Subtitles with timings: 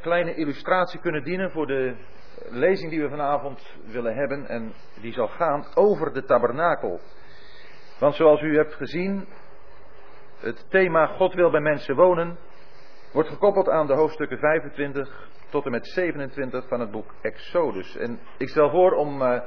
[0.00, 1.96] Kleine illustratie kunnen dienen voor de
[2.48, 4.48] lezing die we vanavond willen hebben.
[4.48, 7.00] En die zal gaan over de tabernakel.
[7.98, 9.28] Want zoals u hebt gezien,
[10.40, 12.38] het thema God wil bij mensen wonen
[13.12, 17.96] wordt gekoppeld aan de hoofdstukken 25 tot en met 27 van het boek Exodus.
[17.96, 19.40] En ik stel voor om, uh,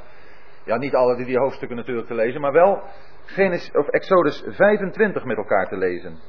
[0.66, 2.84] ja niet alle die hoofdstukken natuurlijk te lezen, maar wel
[3.26, 6.20] Genesis, of Exodus 25 met elkaar te lezen.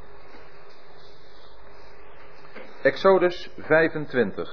[2.83, 4.49] Exodus 25.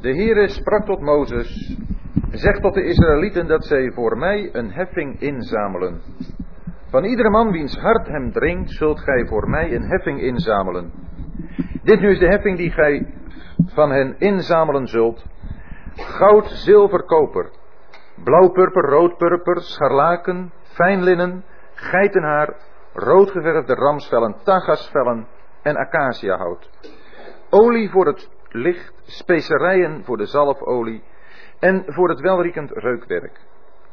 [0.00, 1.76] De Heere sprak tot Mozes,
[2.30, 6.00] zeg tot de Israëlieten dat zij voor mij een heffing inzamelen.
[6.88, 10.92] Van iedere man wiens hart hem dringt, zult gij voor mij een heffing inzamelen.
[11.82, 13.14] Dit nu is de heffing die gij
[13.66, 15.26] van hen inzamelen zult.
[15.94, 17.50] Goud, zilver, koper,
[18.24, 21.44] blauwpurper, roodpurper, scharlaken, fijn linnen,
[21.76, 22.54] geitenhaar,
[22.92, 25.26] roodgeverfde ramsvellen, tagasvellen
[25.62, 26.70] en acaciahout.
[27.50, 31.02] Olie voor het licht, specerijen voor de zalfolie
[31.58, 33.40] en voor het welriekend reukwerk.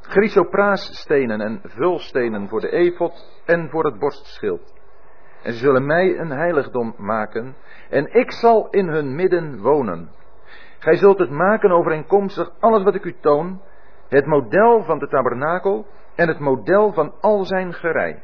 [0.01, 4.73] Chrysopraasstenen en vulstenen voor de efot en voor het borstschild.
[5.43, 7.55] En ze zullen mij een heiligdom maken
[7.89, 10.09] en ik zal in hun midden wonen.
[10.79, 13.61] Gij zult het maken overeenkomstig alles wat ik u toon,
[14.09, 18.21] het model van de tabernakel en het model van al zijn gerei.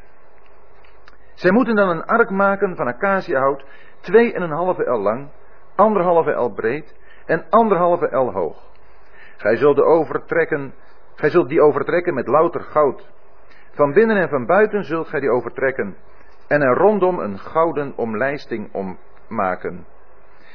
[1.33, 3.65] Zij moeten dan een ark maken van acaciahout,
[4.01, 5.29] twee en een halve el lang,
[5.75, 8.67] anderhalve el breed en anderhalve el hoog.
[9.37, 10.73] Gij zult, overtrekken,
[11.15, 13.11] gij zult die overtrekken met louter goud.
[13.71, 15.97] Van binnen en van buiten zult gij die overtrekken
[16.47, 19.85] en er rondom een gouden omlijsting om maken.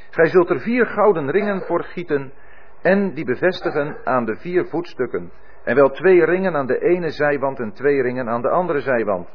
[0.09, 2.33] Gij zult er vier gouden ringen voor gieten
[2.81, 5.31] en die bevestigen aan de vier voetstukken.
[5.65, 9.29] En wel twee ringen aan de ene zijwand en twee ringen aan de andere zijwand.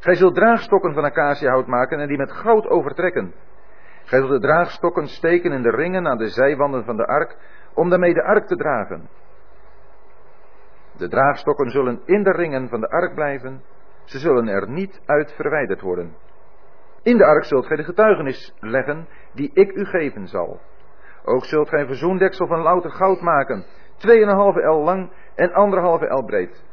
[0.00, 3.34] Gij zult draagstokken van acaciahout maken en die met goud overtrekken.
[4.04, 7.36] Gij zult de draagstokken steken in de ringen aan de zijwanden van de ark,
[7.74, 9.08] om daarmee de ark te dragen.
[10.96, 13.62] De draagstokken zullen in de ringen van de ark blijven,
[14.04, 16.14] ze zullen er niet uit verwijderd worden.
[17.02, 20.60] In de ark zult gij de getuigenis leggen die ik u geven zal.
[21.24, 23.64] Ook zult gij een verzoendeksel van louter goud maken,
[23.96, 26.64] tweeënhalve el lang en anderhalve el breed.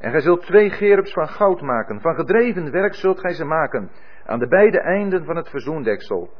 [0.00, 3.90] En gij zult twee gerubs van goud maken, van gedreven werk zult gij ze maken,
[4.26, 6.30] aan de beide einden van het verzoendeksel.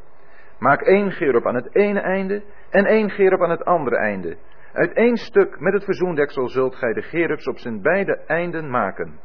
[0.58, 4.36] Maak één gerub aan het ene einde en één gerub aan het andere einde.
[4.72, 9.20] Uit één stuk met het verzoendeksel zult gij de gerubs op zijn beide einden maken.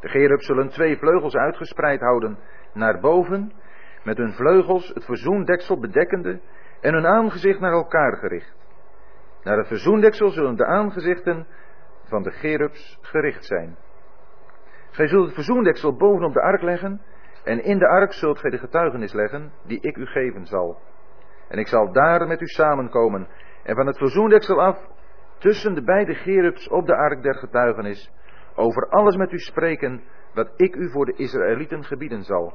[0.00, 2.38] De gerubs zullen twee vleugels uitgespreid houden
[2.72, 3.52] naar boven,
[4.02, 6.40] met hun vleugels het verzoendeksel bedekkende
[6.80, 8.63] en hun aangezicht naar elkaar gericht.
[9.44, 11.46] Naar het verzoendeksel zullen de aangezichten
[12.04, 13.76] van de gerubs gericht zijn.
[14.90, 17.00] Gij zult het verzoendeksel bovenop de ark leggen
[17.44, 20.78] en in de ark zult gij de getuigenis leggen die ik u geven zal.
[21.48, 23.28] En ik zal daar met u samenkomen
[23.62, 24.78] en van het verzoendeksel af
[25.38, 28.12] tussen de beide gerubs op de ark der getuigenis
[28.54, 30.02] over alles met u spreken
[30.34, 32.54] wat ik u voor de Israëlieten gebieden zal.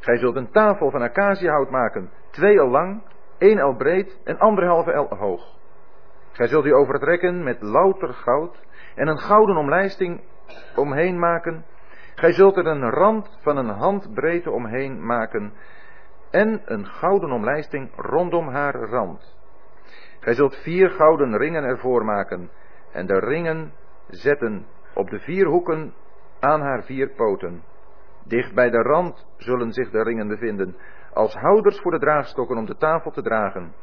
[0.00, 3.02] Gij zult een tafel van acaciahout maken, twee el lang,
[3.40, 5.58] één el breed en anderhalve el hoog.
[6.32, 8.60] Gij zult die overtrekken met louter goud
[8.94, 10.20] en een gouden omlijsting
[10.76, 11.64] omheen maken.
[12.14, 15.52] Gij zult er een rand van een handbreedte omheen maken
[16.30, 19.36] en een gouden omlijsting rondom haar rand.
[20.20, 22.50] Gij zult vier gouden ringen ervoor maken
[22.92, 23.72] en de ringen
[24.08, 25.94] zetten op de vier hoeken
[26.40, 27.62] aan haar vier poten.
[28.24, 30.76] Dicht bij de rand zullen zich de ringen bevinden,
[31.12, 33.74] als houders voor de draagstokken om de tafel te dragen.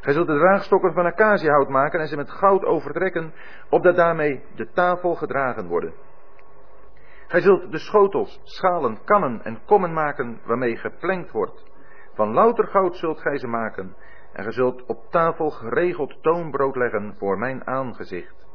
[0.00, 3.32] Gij zult de draagstokken van acaciahout maken en ze met goud overtrekken,
[3.70, 5.94] opdat daarmee de tafel gedragen worden.
[7.26, 11.64] Gij zult de schotels, schalen, kannen en kommen maken waarmee geplenkt wordt.
[12.14, 13.96] Van louter goud zult gij ze maken,
[14.32, 18.46] en gij zult op tafel geregeld toonbrood leggen voor mijn aangezicht.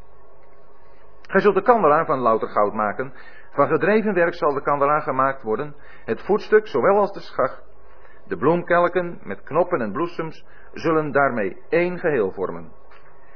[1.22, 3.14] Gij zult de kandelaar van louter goud maken.
[3.52, 5.76] Van gedreven werk zal de kandelaar gemaakt worden.
[6.06, 7.71] Het voetstuk, zowel als de schacht.
[8.32, 12.72] De bloemkelken met knoppen en bloesems zullen daarmee één geheel vormen.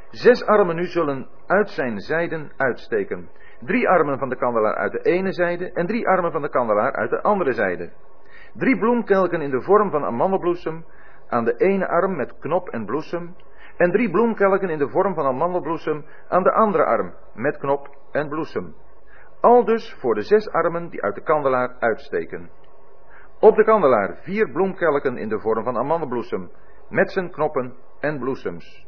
[0.10, 3.30] Zes armen nu zullen uit zijn zijden uitsteken.
[3.60, 6.92] Drie armen van de kandelaar uit de ene zijde en drie armen van de kandelaar
[6.92, 7.92] uit de andere zijde.
[8.54, 10.86] Drie bloemkelken in de vorm van amandelbloesem
[11.28, 13.36] aan de ene arm met knop en bloesem
[13.78, 18.30] en drie bloemkelken in de vorm van amandelbloesem aan de andere arm, met knop en
[18.30, 18.76] bloesem.
[19.42, 22.50] Al dus voor de zes armen die uit de kandelaar uitsteken.
[23.46, 26.52] Op de kandelaar vier bloemkelken in de vorm van amandelbloesem,
[26.90, 28.88] met zijn knoppen en bloesems.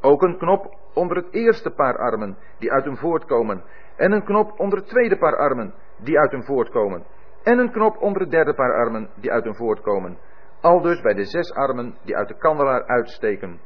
[0.00, 3.62] Ook een knop onder het eerste paar armen die uit hem voortkomen,
[3.96, 7.04] en een knop onder het tweede paar armen die uit hem voortkomen.
[7.42, 10.18] En een knop onder het derde paar armen die uit hem voortkomen.
[10.60, 13.60] Al dus bij de zes armen die uit de kandelaar uitsteken.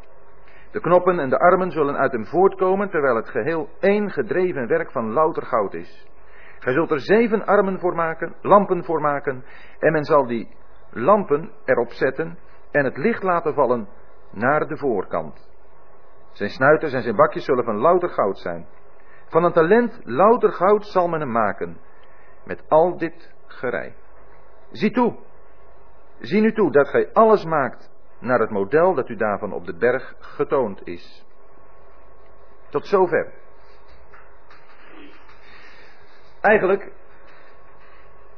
[0.71, 4.91] De knoppen en de armen zullen uit hem voortkomen, terwijl het geheel één gedreven werk
[4.91, 6.07] van louter goud is.
[6.65, 9.45] Gij zult er zeven armen voor maken, lampen voor maken,
[9.79, 10.57] en men zal die
[10.91, 12.39] lampen erop zetten
[12.71, 13.89] en het licht laten vallen
[14.31, 15.51] naar de voorkant.
[16.33, 18.67] Zijn snuiters en zijn bakjes zullen van louter goud zijn.
[19.27, 21.79] Van een talent louter goud zal men hem maken,
[22.45, 23.95] met al dit gerei.
[24.71, 25.17] Zie toe,
[26.19, 29.77] zie nu toe dat gij alles maakt naar het model dat u daarvan op de
[29.77, 31.27] berg getoond is.
[32.69, 33.44] Tot zover.
[36.45, 36.93] Eigenlijk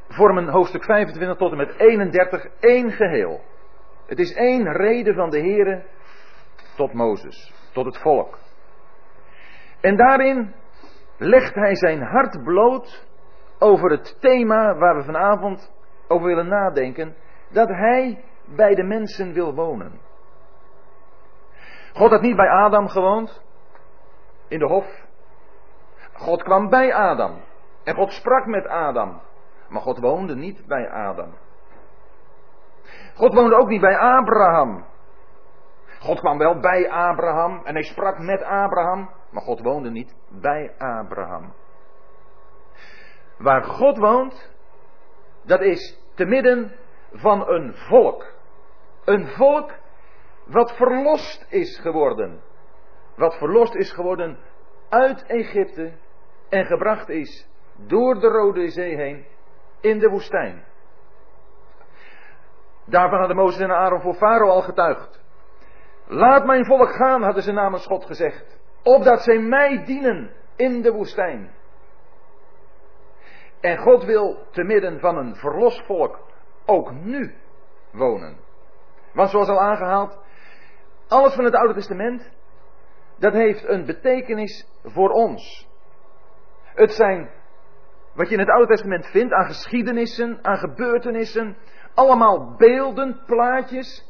[0.08, 3.40] vormen hoofdstuk 25 tot en met 31 één geheel.
[4.06, 5.84] Het is één reden van de Here
[6.76, 8.38] tot Mozes, tot het volk.
[9.80, 10.54] En daarin
[11.18, 13.06] legt hij zijn hart bloot
[13.58, 15.74] over het thema waar we vanavond
[16.08, 17.16] over willen nadenken,
[17.50, 18.24] dat hij
[18.56, 20.00] bij de mensen wil wonen.
[21.92, 23.42] God had niet bij Adam gewoond,
[24.48, 25.04] in de hof.
[26.12, 27.40] God kwam bij Adam.
[27.86, 29.20] En God sprak met Adam.
[29.68, 31.34] Maar God woonde niet bij Adam.
[33.14, 34.84] God woonde ook niet bij Abraham.
[36.00, 40.74] God kwam wel bij Abraham en hij sprak met Abraham, maar God woonde niet bij
[40.78, 41.52] Abraham.
[43.38, 44.52] Waar God woont,
[45.44, 46.72] dat is te midden
[47.12, 48.34] van een volk.
[49.04, 49.72] Een volk
[50.46, 52.40] wat verlost is geworden.
[53.16, 54.38] Wat verlost is geworden
[54.88, 55.92] uit Egypte
[56.48, 59.26] en gebracht is door de Rode Zee heen
[59.80, 60.64] in de woestijn.
[62.84, 65.20] Daarvan hadden Mozes en Aaron voor Farao al getuigd.
[66.06, 68.58] Laat mijn volk gaan, hadden ze namens God gezegd.
[68.82, 71.50] Opdat zij mij dienen in de woestijn.
[73.60, 76.18] En God wil te midden van een verlost volk
[76.66, 77.34] ook nu
[77.92, 78.36] wonen.
[79.12, 80.18] Want zoals al aangehaald,
[81.08, 82.30] alles van het Oude Testament,
[83.18, 85.68] dat heeft een betekenis voor ons.
[86.62, 87.30] Het zijn
[88.16, 91.56] wat je in het Oude Testament vindt aan geschiedenissen, aan gebeurtenissen,
[91.94, 94.04] allemaal beelden, plaatjes,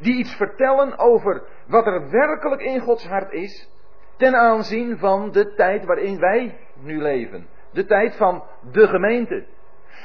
[0.00, 3.70] die iets vertellen over wat er werkelijk in Gods hart is,
[4.16, 7.46] ten aanzien van de tijd waarin wij nu leven.
[7.72, 9.46] De tijd van de gemeente.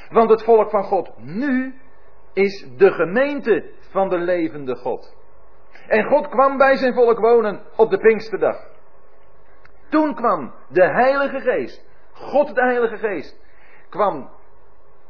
[0.10, 1.74] Want het volk van God nu
[2.34, 5.18] is de gemeente van de levende God.
[5.88, 8.68] En God kwam bij zijn volk wonen op de Pinksterdag.
[9.90, 11.89] Toen kwam de Heilige Geest,
[12.20, 13.40] God de Heilige Geest,
[13.90, 14.30] kwam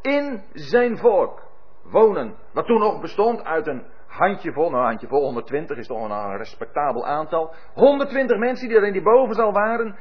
[0.01, 1.41] in zijn volk
[1.83, 2.35] wonen.
[2.53, 7.05] Wat toen nog bestond uit een handjevol, nou een handjevol, 120 is toch een respectabel
[7.05, 7.53] aantal.
[7.73, 9.97] 120 mensen die er in die bovenzaal waren.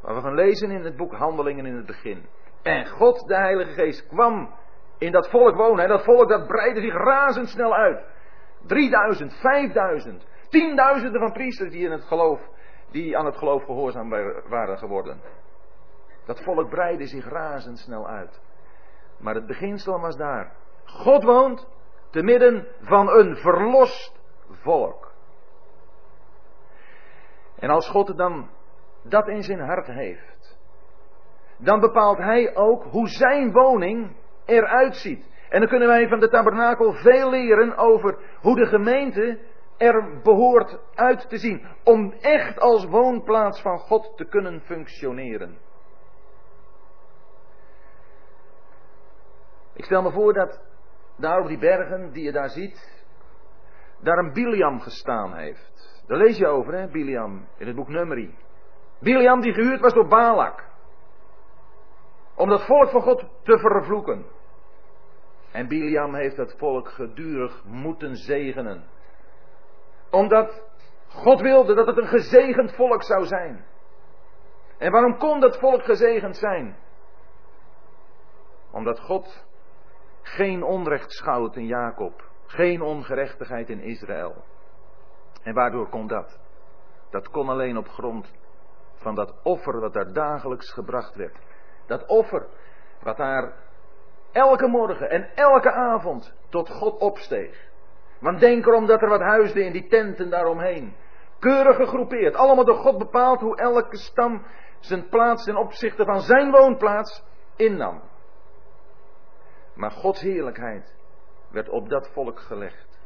[0.00, 2.26] Waar we gaan lezen in het boek Handelingen in het begin.
[2.62, 4.54] En God, de Heilige Geest, kwam
[4.98, 5.84] in dat volk wonen.
[5.84, 8.04] En dat volk dat breidde zich razendsnel uit.
[8.66, 12.40] 3000, 5000, tienduizenden van priesters die, in het geloof,
[12.90, 14.08] die aan het geloof gehoorzaam
[14.48, 15.20] waren geworden.
[16.26, 18.40] Dat volk breidde zich razendsnel uit.
[19.18, 20.52] Maar het beginsel was daar.
[20.84, 21.68] God woont
[22.10, 24.20] te midden van een verlost
[24.50, 25.12] volk.
[27.58, 28.48] En als God dan
[29.02, 30.58] dat in zijn hart heeft,
[31.58, 35.34] dan bepaalt hij ook hoe zijn woning eruit ziet.
[35.48, 39.38] En dan kunnen wij van de tabernakel veel leren over hoe de gemeente
[39.76, 41.66] er behoort uit te zien.
[41.84, 45.58] Om echt als woonplaats van God te kunnen functioneren.
[49.76, 50.60] Ik stel me voor dat
[51.16, 53.04] daar op die bergen die je daar ziet,
[54.00, 56.02] daar een Biliam gestaan heeft.
[56.06, 58.34] Daar lees je over, hè, Biliam, in het boek Numeri.
[59.00, 60.64] Biliam die gehuurd was door Balak.
[62.34, 64.26] Om dat volk van God te vervloeken.
[65.52, 68.84] En Biliam heeft dat volk gedurig moeten zegenen.
[70.10, 70.62] Omdat
[71.08, 73.64] God wilde dat het een gezegend volk zou zijn.
[74.78, 76.76] En waarom kon dat volk gezegend zijn?
[78.70, 79.45] Omdat God
[80.26, 82.24] geen onrecht schouwt in Jacob.
[82.46, 84.44] Geen ongerechtigheid in Israël.
[85.42, 86.38] En waardoor kon dat?
[87.10, 88.32] Dat kon alleen op grond
[88.94, 91.38] van dat offer wat daar dagelijks gebracht werd.
[91.86, 92.46] Dat offer
[93.02, 93.52] wat daar
[94.32, 97.68] elke morgen en elke avond tot God opsteeg.
[98.20, 100.96] Want denk erom dat er wat huisde in die tenten daaromheen.
[101.38, 104.46] Keurig gegroepeerd, allemaal door God bepaald hoe elke stam
[104.80, 107.24] zijn plaats ten opzichte van zijn woonplaats
[107.56, 108.02] innam.
[109.76, 110.96] Maar Gods heerlijkheid
[111.50, 113.00] werd op dat volk gelegd.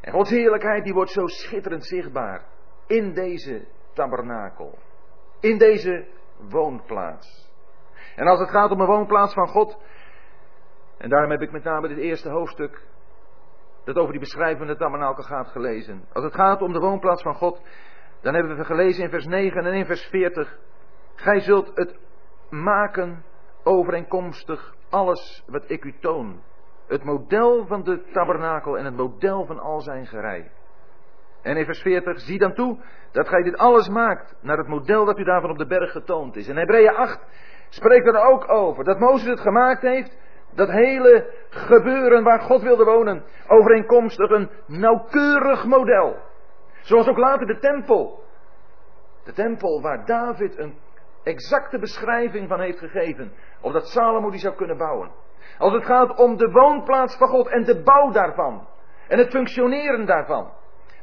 [0.00, 2.44] En Gods heerlijkheid die wordt zo schitterend zichtbaar
[2.86, 4.78] in deze tabernakel.
[5.40, 6.06] In deze
[6.48, 7.50] woonplaats.
[8.16, 9.78] En als het gaat om een woonplaats van God,
[10.98, 12.86] en daarom heb ik met name dit eerste hoofdstuk,
[13.84, 16.04] dat over die beschrijving van de tabernakel gaat, gelezen.
[16.12, 17.62] Als het gaat om de woonplaats van God,
[18.20, 20.58] dan hebben we gelezen in vers 9 en in vers 40.
[21.14, 21.98] Gij zult het
[22.50, 23.24] maken
[23.64, 26.40] overeenkomstig alles wat ik u toon.
[26.86, 30.50] Het model van de tabernakel en het model van al zijn gerei.
[31.42, 32.78] En in vers 40, zie dan toe
[33.12, 36.36] dat gij dit alles maakt naar het model dat u daarvan op de berg getoond
[36.36, 36.48] is.
[36.48, 37.20] En Hebreeën 8
[37.68, 40.18] spreekt er ook over dat Mozes het gemaakt heeft,
[40.54, 46.16] dat hele gebeuren waar God wilde wonen, overeenkomstig een nauwkeurig model.
[46.80, 48.24] Zoals ook later de tempel.
[49.24, 50.78] De tempel waar David een
[51.22, 55.10] exacte beschrijving van heeft gegeven, opdat Salomo die zou kunnen bouwen.
[55.58, 58.68] Als het gaat om de woonplaats van God en de bouw daarvan
[59.08, 60.52] en het functioneren daarvan,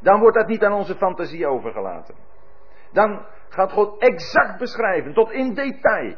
[0.02, 2.16] dan wordt dat niet aan onze fantasie overgelaten.
[2.92, 6.16] Dan gaat God exact beschrijven, tot in detail,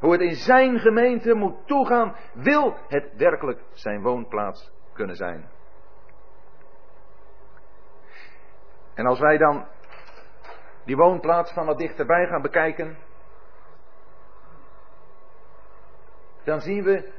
[0.00, 5.48] hoe het in zijn gemeente moet toegaan, wil het werkelijk zijn woonplaats kunnen zijn.
[8.94, 9.66] En als wij dan
[10.84, 12.96] die woonplaats van wat dichterbij gaan bekijken,
[16.50, 17.12] dan zien we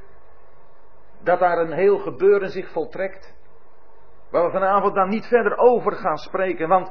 [1.22, 3.34] dat daar een heel gebeuren zich voltrekt.
[4.30, 6.68] Waar we vanavond dan niet verder over gaan spreken.
[6.68, 6.90] Want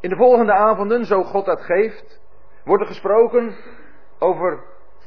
[0.00, 2.20] in de volgende avonden, zo God dat geeft,
[2.64, 3.56] wordt er gesproken
[4.18, 4.64] over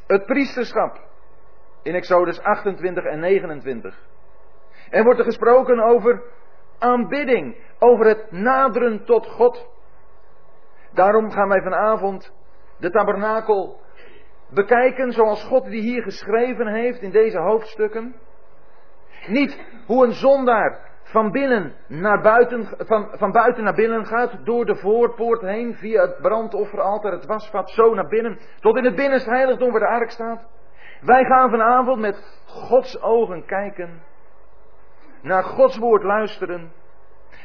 [0.07, 1.07] het priesterschap.
[1.83, 3.99] In Exodus 28 en 29.
[4.89, 6.23] En wordt er gesproken over
[6.79, 9.67] aanbidding, over het naderen tot God.
[10.93, 12.33] Daarom gaan wij vanavond
[12.77, 13.79] de tabernakel
[14.49, 18.15] bekijken zoals God die hier geschreven heeft in deze hoofdstukken.
[19.27, 24.65] Niet hoe een zondaar van binnen naar buiten, van, van buiten naar binnen gaat, door
[24.65, 29.29] de voorpoort heen, via het brandofferaltaar, het wasvat, zo naar binnen, tot in het binnenste
[29.29, 30.47] heiligdom waar de ark staat.
[31.01, 34.01] Wij gaan vanavond met Gods ogen kijken,
[35.21, 36.71] naar Gods woord luisteren,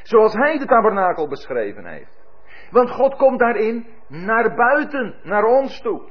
[0.03, 2.23] zoals Hij de tabernakel beschreven heeft.
[2.71, 6.03] Want God komt daarin naar buiten, naar ons toe.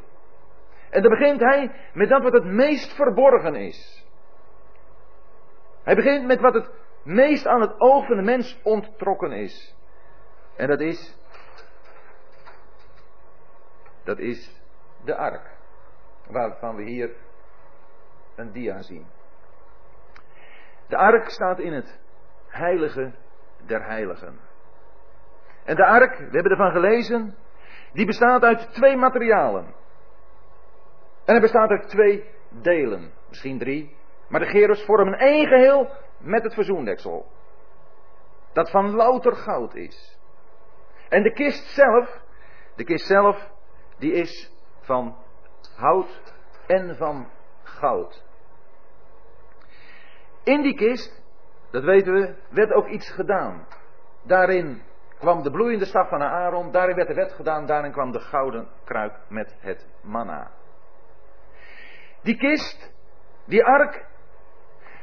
[0.93, 4.07] En dan begint hij met dat wat het meest verborgen is.
[5.83, 6.69] Hij begint met wat het
[7.03, 9.75] meest aan het oog van de mens onttrokken is.
[10.55, 11.17] En dat is.
[14.03, 14.61] Dat is
[15.03, 15.57] de ark.
[16.27, 17.11] Waarvan we hier
[18.35, 19.05] een dia zien.
[20.87, 21.99] De ark staat in het
[22.47, 23.13] heilige
[23.65, 24.39] der heiligen.
[25.63, 27.35] En de ark, we hebben ervan gelezen,
[27.93, 29.81] die bestaat uit twee materialen.
[31.25, 33.95] En hij bestaat uit twee delen, misschien drie.
[34.27, 37.25] Maar de gerus vormen één geheel met het verzoendeksel.
[38.53, 40.19] Dat van louter goud is.
[41.09, 42.21] En de kist zelf,
[42.75, 43.49] de kist zelf,
[43.97, 45.15] die is van
[45.75, 46.33] hout
[46.67, 47.27] en van
[47.63, 48.23] goud.
[50.43, 51.23] In die kist,
[51.71, 53.67] dat weten we, werd ook iets gedaan.
[54.23, 54.81] Daarin
[55.19, 58.67] kwam de bloeiende staf van Aaron, daarin werd de wet gedaan, daarin kwam de gouden
[58.83, 60.51] kruik met het manna.
[62.23, 62.91] Die kist,
[63.45, 64.05] die ark,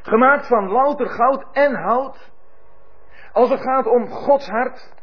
[0.03, 2.31] gemaakt van louter goud en hout.
[3.33, 4.95] Als het gaat om Gods hart,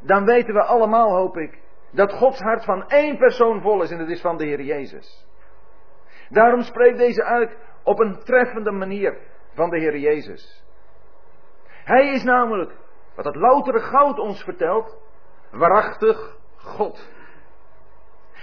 [0.00, 1.58] dan weten we allemaal, hoop ik,
[1.90, 5.26] dat Gods hart van één persoon vol is en dat is van de Heer Jezus.
[6.28, 9.18] Daarom spreekt deze ark op een treffende manier
[9.54, 10.64] van de Heer Jezus.
[11.84, 12.72] Hij is namelijk,
[13.14, 14.98] wat het loutere goud ons vertelt,
[15.50, 17.08] waarachtig God.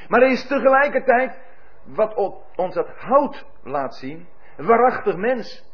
[0.07, 1.39] Maar hij is tegelijkertijd
[1.95, 4.27] wat ons dat hout laat zien,
[4.57, 5.65] waarachtig mens.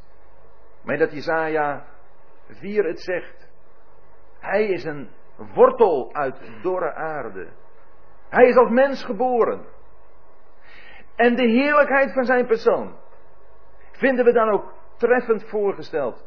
[0.83, 1.85] Maar dat Jezaja
[2.47, 3.49] 4 het zegt.
[4.39, 5.09] Hij is een
[5.53, 7.47] wortel uit dorre aarde.
[8.29, 9.65] Hij is als mens geboren.
[11.15, 12.97] En de heerlijkheid van zijn persoon
[13.91, 16.25] vinden we dan ook treffend voorgesteld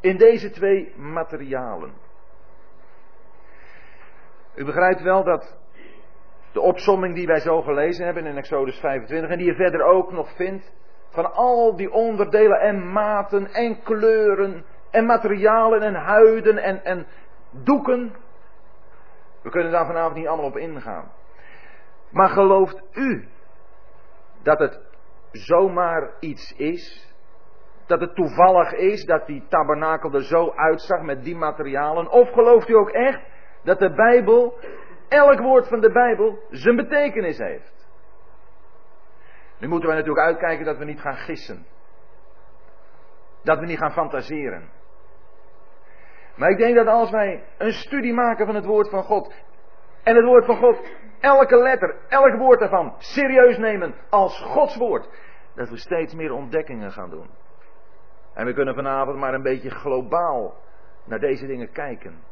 [0.00, 1.92] in deze twee materialen.
[4.54, 5.58] U begrijpt wel dat
[6.52, 10.12] de opsomming die wij zo gelezen hebben in Exodus 25 en die je verder ook
[10.12, 10.72] nog vindt.
[11.10, 17.06] Van al die onderdelen en maten en kleuren en materialen en huiden en, en
[17.50, 18.14] doeken.
[19.42, 21.12] We kunnen daar vanavond niet allemaal op ingaan.
[22.10, 23.28] Maar gelooft u
[24.42, 24.80] dat het
[25.32, 27.14] zomaar iets is?
[27.86, 32.10] Dat het toevallig is dat die tabernakel er zo uitzag met die materialen?
[32.10, 33.20] Of gelooft u ook echt
[33.62, 34.58] dat de Bijbel
[35.08, 37.86] elk woord van de Bijbel zijn betekenis heeft.
[39.58, 41.66] Nu moeten we natuurlijk uitkijken dat we niet gaan gissen.
[43.42, 44.68] Dat we niet gaan fantaseren.
[46.36, 49.34] Maar ik denk dat als wij een studie maken van het woord van God.
[50.02, 50.78] En het woord van God,
[51.20, 55.08] elke letter, elk woord daarvan, serieus nemen als Gods woord.
[55.54, 57.30] Dat we steeds meer ontdekkingen gaan doen.
[58.34, 60.54] En we kunnen vanavond maar een beetje globaal
[61.04, 62.22] naar deze dingen kijken.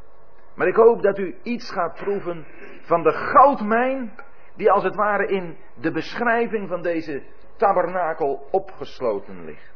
[0.57, 2.47] Maar ik hoop dat u iets gaat proeven
[2.81, 4.13] van de goudmijn
[4.57, 7.23] die als het ware in de beschrijving van deze
[7.57, 9.75] tabernakel opgesloten ligt.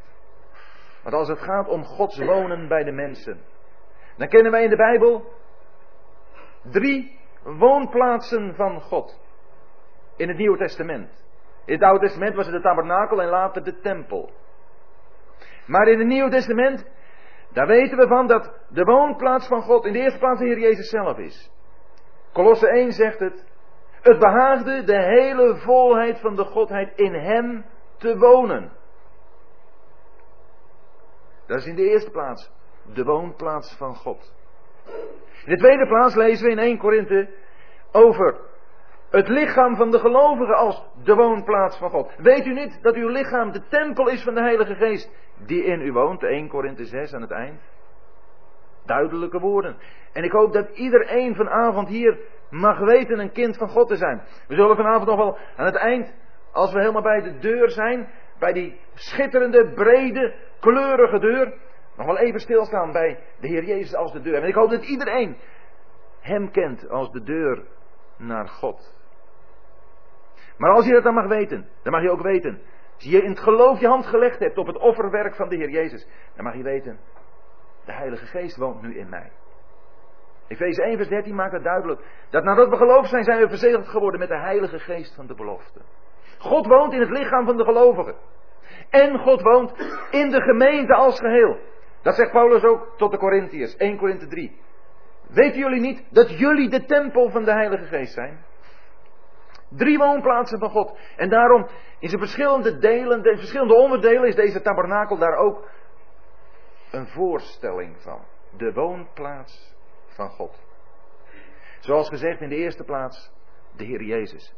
[1.03, 3.41] Want als het gaat om Gods wonen bij de mensen,
[4.17, 5.33] dan kennen wij in de Bijbel
[6.61, 9.19] drie woonplaatsen van God.
[10.15, 11.09] In het Nieuwe Testament.
[11.65, 14.29] In het Oude Testament was het de tabernakel en later de tempel.
[15.65, 16.85] Maar in het Nieuwe Testament,
[17.53, 20.59] daar weten we van dat de woonplaats van God in de eerste plaats de Heer
[20.59, 21.51] Jezus zelf is.
[22.33, 23.45] Colosse 1 zegt het.
[24.01, 27.65] Het behaagde de hele volheid van de Godheid in Hem
[27.97, 28.71] te wonen.
[31.47, 32.51] Dat is in de eerste plaats
[32.93, 34.33] de woonplaats van God.
[35.45, 37.29] In de tweede plaats lezen we in 1 Korinthe
[37.91, 38.39] over
[39.09, 42.13] het lichaam van de gelovigen als de woonplaats van God.
[42.17, 45.11] Weet u niet dat uw lichaam de tempel is van de Heilige Geest
[45.45, 46.23] die in u woont?
[46.23, 47.61] 1 Korinthe 6 aan het eind.
[48.85, 49.77] Duidelijke woorden.
[50.13, 52.19] En ik hoop dat iedereen vanavond hier
[52.49, 54.21] mag weten een kind van God te zijn.
[54.47, 56.13] We zullen vanavond nog wel aan het eind,
[56.51, 61.53] als we helemaal bij de deur zijn, bij die schitterende, brede, kleurige deur,
[61.97, 64.41] nog wel even stilstaan bij de Heer Jezus als de deur.
[64.41, 65.37] En ik hoop dat iedereen
[66.19, 67.63] Hem kent als de deur
[68.17, 68.95] naar God.
[70.57, 72.61] Maar als je dat dan mag weten, dan mag je ook weten.
[73.01, 75.69] Als je in het geloof je hand gelegd hebt op het offerwerk van de Heer
[75.69, 76.99] Jezus, dan mag je weten,
[77.85, 79.31] de Heilige Geest woont nu in mij.
[80.47, 82.01] Efeze 1 vers 13 maakt het duidelijk.
[82.29, 85.35] Dat nadat we geloofd zijn, zijn we verzegeld geworden met de Heilige Geest van de
[85.35, 85.81] belofte.
[86.37, 88.15] God woont in het lichaam van de gelovigen.
[88.89, 89.71] En God woont
[90.11, 91.57] in de gemeente als geheel.
[92.01, 94.59] Dat zegt Paulus ook tot de Corinthiërs, 1 Korinthe 3.
[95.27, 98.45] Weten jullie niet dat jullie de tempel van de Heilige Geest zijn?
[99.75, 100.97] Drie woonplaatsen van God.
[101.15, 101.67] En daarom,
[101.99, 105.69] in zijn verschillende delen, de verschillende onderdelen, is deze tabernakel daar ook
[106.91, 108.25] een voorstelling van.
[108.57, 109.75] De woonplaats
[110.07, 110.63] van God.
[111.79, 113.31] Zoals gezegd in de eerste plaats,
[113.75, 114.55] de Heer Jezus.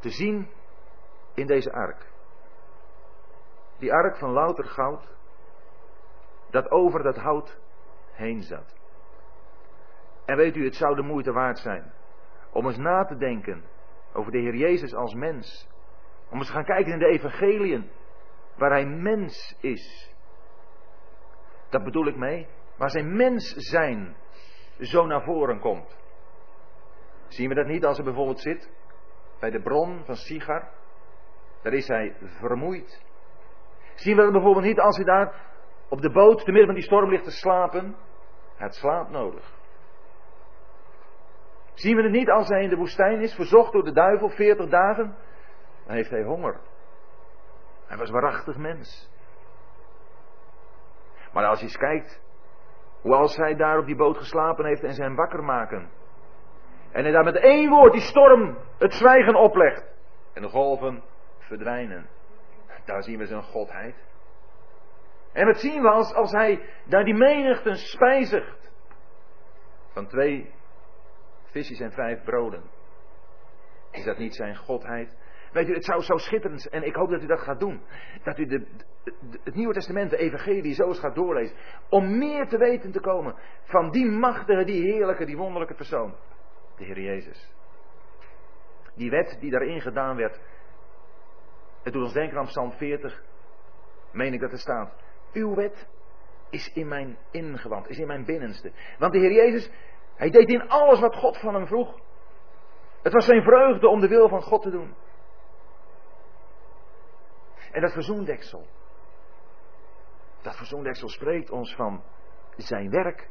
[0.00, 0.50] Te zien
[1.34, 2.10] in deze ark.
[3.78, 5.16] Die ark van louter goud,
[6.50, 7.60] dat over dat hout
[8.12, 8.74] heen zat.
[10.24, 11.92] En weet u, het zou de moeite waard zijn
[12.52, 13.64] om eens na te denken
[14.12, 15.68] over de Heer Jezus als mens.
[16.30, 17.90] Om eens te gaan kijken in de evangeliën,
[18.56, 20.14] waar Hij mens is.
[21.70, 22.46] Dat bedoel ik mee,
[22.76, 24.16] waar zijn mens zijn
[24.78, 25.96] zo naar voren komt.
[27.28, 28.70] Zien we dat niet als hij bijvoorbeeld zit
[29.40, 30.68] bij de bron van Sigar?
[31.62, 33.02] Daar is hij vermoeid.
[33.94, 35.50] Zien we dat bijvoorbeeld niet als hij daar
[35.88, 37.96] op de boot te midden van die storm ligt te slapen?
[38.56, 39.61] Het slaapt nodig.
[41.74, 44.68] Zien we het niet als hij in de woestijn is, verzocht door de duivel, 40
[44.68, 45.16] dagen?
[45.86, 46.60] Dan heeft hij honger.
[47.86, 49.10] Hij was waarachtig mens.
[51.32, 52.22] Maar als je eens kijkt
[53.00, 55.90] hoe als hij daar op die boot geslapen heeft en zijn wakker maken.
[56.92, 59.94] En hij daar met één woord die storm het zwijgen oplegt.
[60.32, 61.02] En de golven
[61.38, 62.08] verdwijnen.
[62.84, 63.94] Daar zien we zijn godheid.
[65.32, 68.72] En wat zien we als, als hij daar die menigten spijzigt.
[69.92, 70.54] Van twee
[71.52, 72.62] visjes en vijf broden.
[73.90, 75.16] Is dat niet zijn godheid?
[75.52, 77.82] Weet u, het zou zo schitterend zijn, en ik hoop dat u dat gaat doen.
[78.22, 78.66] Dat u de,
[79.44, 81.56] het Nieuwe Testament, de Evangelie, zo eens gaat doorlezen.
[81.88, 83.34] Om meer te weten te komen
[83.64, 86.14] van die machtige, die heerlijke, die wonderlijke persoon.
[86.76, 87.52] De Heer Jezus.
[88.94, 90.40] Die wet die daarin gedaan werd.
[91.82, 93.22] Het doet ons denken aan Psalm 40.
[94.12, 94.94] Meen ik dat er staat.
[95.32, 95.88] Uw wet
[96.50, 98.72] is in mijn ingewand, is in mijn binnenste.
[98.98, 99.70] Want de Heer Jezus,
[100.16, 102.00] hij deed in alles wat God van hem vroeg.
[103.02, 104.94] Het was zijn vreugde om de wil van God te doen.
[107.72, 108.66] En dat verzoendeksel.
[110.42, 112.02] Dat verzoendeksel spreekt ons van
[112.56, 113.28] zijn werk.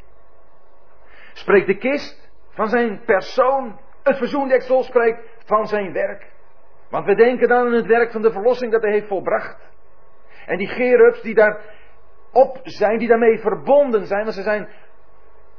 [1.33, 3.79] Spreekt de kist van zijn persoon.
[4.03, 6.31] Het verzoendeksel spreekt van zijn werk.
[6.89, 9.69] Want we denken dan aan het werk van de verlossing dat hij heeft volbracht.
[10.45, 11.61] En die gerubs die daar
[12.31, 14.69] op zijn, die daarmee verbonden zijn, want ze zijn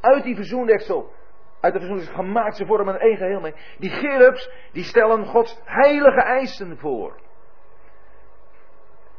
[0.02, 1.12] uit die verzoendeksel,
[1.60, 3.54] uit de verzoendeksel gemaakt, ze vormen een één geheel mee.
[3.78, 7.20] Die gerubs, die stellen Gods heilige eisen voor.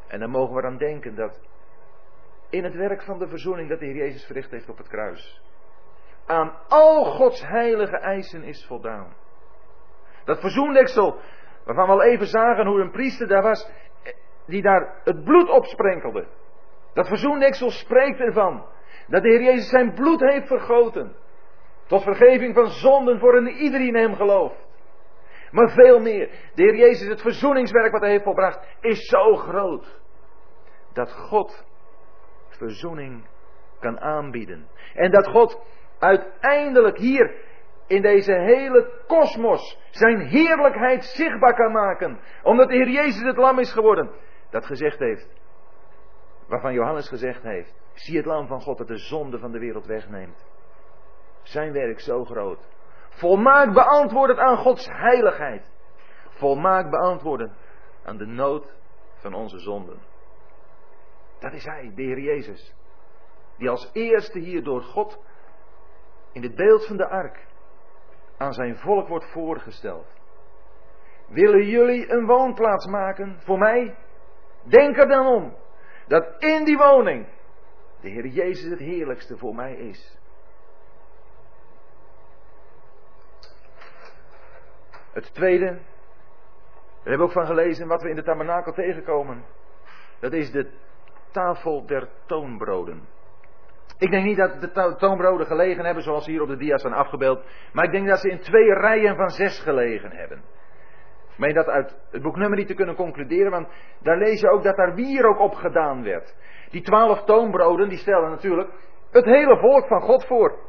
[0.08, 1.42] En dan mogen we aan denken dat
[2.50, 5.42] in het werk van de verzoening dat de Heer Jezus verricht heeft op het kruis,
[6.26, 9.14] aan al Gods heilige eisen is voldaan.
[10.26, 11.20] Dat verzoendeksel,
[11.66, 13.70] waarvan we al even zagen hoe een priester daar was,
[14.46, 16.28] die daar het bloed op sprenkelde.
[16.94, 18.66] Dat verzoendeksel spreekt ervan
[19.08, 21.16] dat de Heer Jezus zijn bloed heeft vergoten.
[21.88, 24.66] Tot vergeving van zonden voor een ieder die in hem gelooft.
[25.52, 26.30] Maar veel meer.
[26.56, 30.02] De Heer Jezus, het verzoeningswerk wat hij heeft volbracht, is zo groot.
[30.94, 31.66] Dat God
[32.50, 33.26] verzoening
[33.80, 34.68] kan aanbieden.
[34.94, 35.62] En dat God
[36.00, 37.36] uiteindelijk hier
[37.88, 42.20] in deze hele kosmos zijn heerlijkheid zichtbaar kan maken.
[42.44, 44.12] Omdat de Heer Jezus het lam is geworden.
[44.50, 45.28] Dat gezegd heeft.
[46.48, 47.74] Waarvan Johannes gezegd heeft.
[47.94, 50.46] Zie het lam van God dat de zonde van de wereld wegneemt.
[51.42, 52.68] Zijn werk zo groot.
[53.10, 55.72] Volmaakt beantwoordend aan Gods heiligheid.
[56.30, 57.54] Volmaakt beantwoordend
[58.04, 58.76] aan de nood
[59.16, 60.00] van onze zonden.
[61.40, 62.76] Dat is Hij, de Heer Jezus.
[63.58, 65.20] Die als eerste hier door God
[66.32, 67.48] in het beeld van de ark
[68.38, 70.22] aan zijn volk wordt voorgesteld.
[71.28, 73.98] Willen jullie een woonplaats maken voor mij?
[74.64, 75.56] Denk er dan om
[76.08, 77.28] dat in die woning
[78.02, 80.18] de Heer Jezus het heerlijkste voor mij is.
[85.14, 85.82] Het tweede, daar
[86.96, 89.44] hebben we ook van gelezen wat we in de tabernakel tegenkomen.
[90.20, 90.72] Dat is de
[91.32, 93.08] tafel der toonbroden.
[93.98, 97.46] Ik denk niet dat de toonbroden gelegen hebben zoals hier op de dia's zijn afgebeeld.
[97.74, 100.44] Maar ik denk dat ze in twee rijen van zes gelegen hebben.
[101.38, 103.68] Meen dat uit het boek niet te kunnen concluderen, want
[104.00, 106.36] daar lees je ook dat daar wierook op gedaan werd.
[106.70, 108.70] Die twaalf toonbroden, die stellen natuurlijk
[109.12, 110.60] het hele volk van God voor.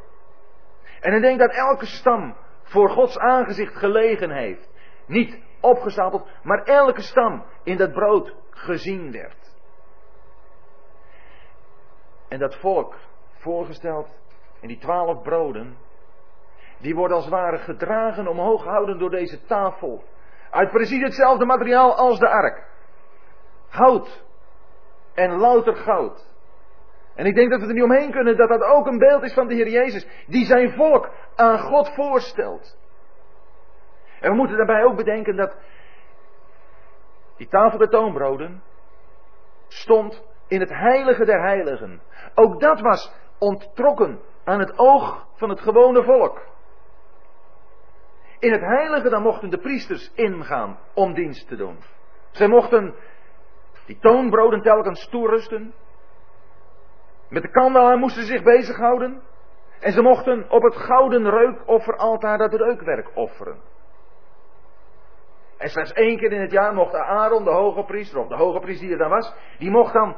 [1.01, 4.73] En ik denk dat elke stam voor Gods aangezicht gelegen heeft.
[5.07, 9.55] Niet opgestapeld, maar elke stam in dat brood gezien werd.
[12.29, 12.95] En dat volk,
[13.33, 14.09] voorgesteld
[14.61, 15.77] in die twaalf broden,
[16.79, 20.05] die worden als het ware gedragen, omhoog gehouden door deze tafel.
[20.55, 22.67] Uit precies hetzelfde materiaal als de ark.
[23.69, 24.25] Hout
[25.15, 26.33] en louter goud.
[27.15, 29.35] En ik denk dat we er niet omheen kunnen dat dat ook een beeld is
[29.35, 32.77] van de Heer Jezus, die zijn volk aan God voorstelt.
[34.21, 35.57] En we moeten daarbij ook bedenken dat
[37.37, 38.63] die tafel der toonbroden
[39.69, 42.01] stond in het heilige der heiligen.
[42.35, 46.43] Ook dat was onttrokken aan het oog van het gewone volk.
[48.45, 51.79] In het heilige dan mochten de priesters ingaan om dienst te doen.
[52.31, 52.95] Zij mochten
[53.87, 55.75] die toonbroden telkens toerusten.
[57.29, 59.23] Met de kandelaar moesten ze zich bezighouden.
[59.81, 63.61] En ze mochten op het gouden reukofferaltaar dat reukwerk offeren.
[65.59, 68.61] En slechts één keer in het jaar mocht Aaron, de hoge priester, of de hoge
[68.61, 70.17] priester die er dan was, die mocht dan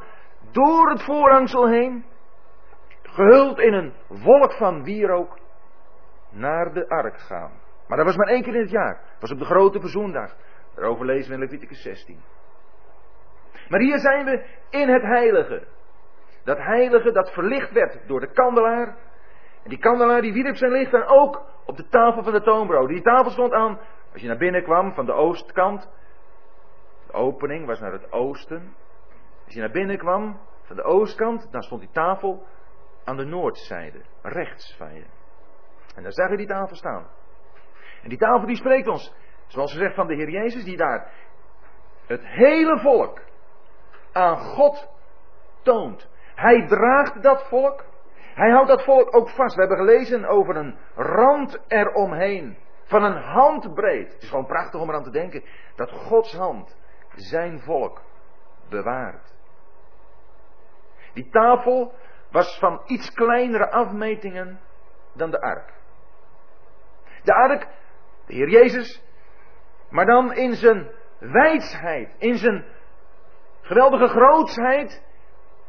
[0.51, 2.05] door het voorhangsel heen,
[3.03, 5.39] gehuld in een wolk van wierook,
[6.31, 7.65] naar de ark gaan.
[7.89, 8.95] Maar dat was maar één keer in het jaar.
[8.95, 10.37] Dat was op de grote verzoendag.
[10.75, 12.21] Daarover lezen we in Leviticus 16.
[13.69, 15.67] Maar hier zijn we in het heilige.
[16.45, 18.97] Dat heilige dat verlicht werd door de kandelaar.
[19.63, 22.89] En die kandelaar die wierp zijn licht dan ook op de tafel van de toonbrood.
[22.89, 23.79] Die tafel stond aan,
[24.13, 25.91] als je naar binnen kwam van de oostkant.
[27.07, 28.75] De opening was naar het oosten.
[29.45, 32.47] Als je naar binnen kwam van de oostkant, dan stond die tafel
[33.05, 35.05] aan de noordzijde, rechts van je.
[35.95, 37.07] En daar zag je die tafel staan.
[38.07, 39.15] En die tafel die spreekt ons,
[39.47, 41.11] zoals gezegd van de Heer Jezus, die daar
[42.07, 43.21] het hele volk
[44.13, 44.89] aan God
[45.63, 46.09] toont.
[46.35, 47.85] Hij draagt dat volk.
[48.35, 49.55] Hij houdt dat volk ook vast.
[49.55, 52.57] We hebben gelezen over een rand eromheen.
[52.85, 54.13] Van een handbreed.
[54.13, 55.45] Het is gewoon prachtig om eraan te denken.
[55.77, 56.77] Dat Gods hand
[57.15, 58.03] zijn volk
[58.69, 59.35] bewaart.
[61.13, 61.93] Die tafel
[62.31, 64.61] was van iets kleinere afmetingen
[65.13, 65.75] dan de ark.
[67.23, 67.69] De ark,
[68.27, 69.03] de Heer Jezus,
[69.91, 72.65] maar dan in zijn wijsheid, in zijn
[73.61, 75.03] geweldige grootsheid,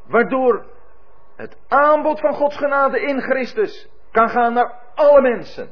[0.08, 0.66] waardoor
[1.36, 5.70] het aanbod van Gods genade in Christus kan gaan naar alle mensen.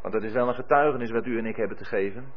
[0.00, 2.32] Want dat is wel een getuigenis wat u en ik hebben te geven.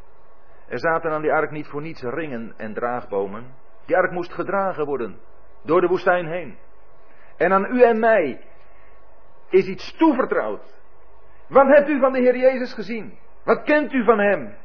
[0.67, 3.55] Er zaten aan die ark niet voor niets ringen en draagbomen.
[3.85, 5.19] Die ark moest gedragen worden
[5.63, 6.57] door de woestijn heen.
[7.37, 8.41] En aan u en mij
[9.49, 10.78] is iets toevertrouwd.
[11.49, 13.17] Wat hebt u van de Heer Jezus gezien?
[13.43, 14.57] Wat kent u van Hem?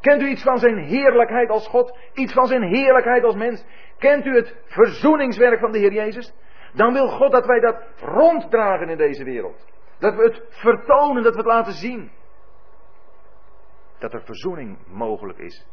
[0.00, 1.98] Kent u iets van zijn heerlijkheid als God?
[2.14, 3.64] Iets van zijn heerlijkheid als mens?
[3.98, 6.34] Kent u het verzoeningswerk van de Heer Jezus?
[6.72, 9.66] Dan wil God dat wij dat ronddragen in deze wereld.
[9.98, 12.10] Dat we het vertonen, dat we het laten zien.
[13.98, 15.66] Dat er verzoening mogelijk is.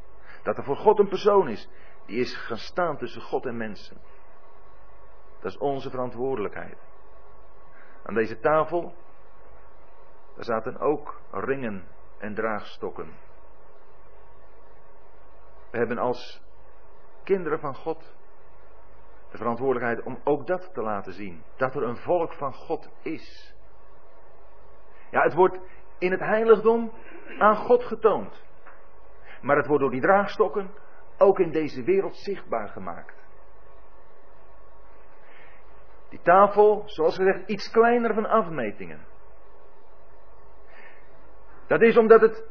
[0.44, 1.70] Dat er voor God een persoon is
[2.06, 3.98] die is gaan staan tussen God en mensen.
[5.42, 6.78] Dat is onze verantwoordelijkheid.
[8.04, 8.94] Aan deze tafel,
[10.36, 13.14] daar zaten ook ringen en draagstokken.
[15.72, 16.42] We hebben als
[17.24, 18.16] kinderen van God
[19.32, 21.44] de verantwoordelijkheid om ook dat te laten zien.
[21.56, 23.56] Dat er een volk van God is.
[25.12, 25.60] Ja, het wordt
[25.98, 26.92] in het heiligdom
[27.40, 28.44] aan God getoond.
[29.42, 30.74] Maar het wordt door die draagstokken
[31.18, 33.24] ook in deze wereld zichtbaar gemaakt.
[36.10, 39.06] Die tafel, zoals gezegd, iets kleiner van afmetingen.
[41.68, 42.44] Dat is omdat het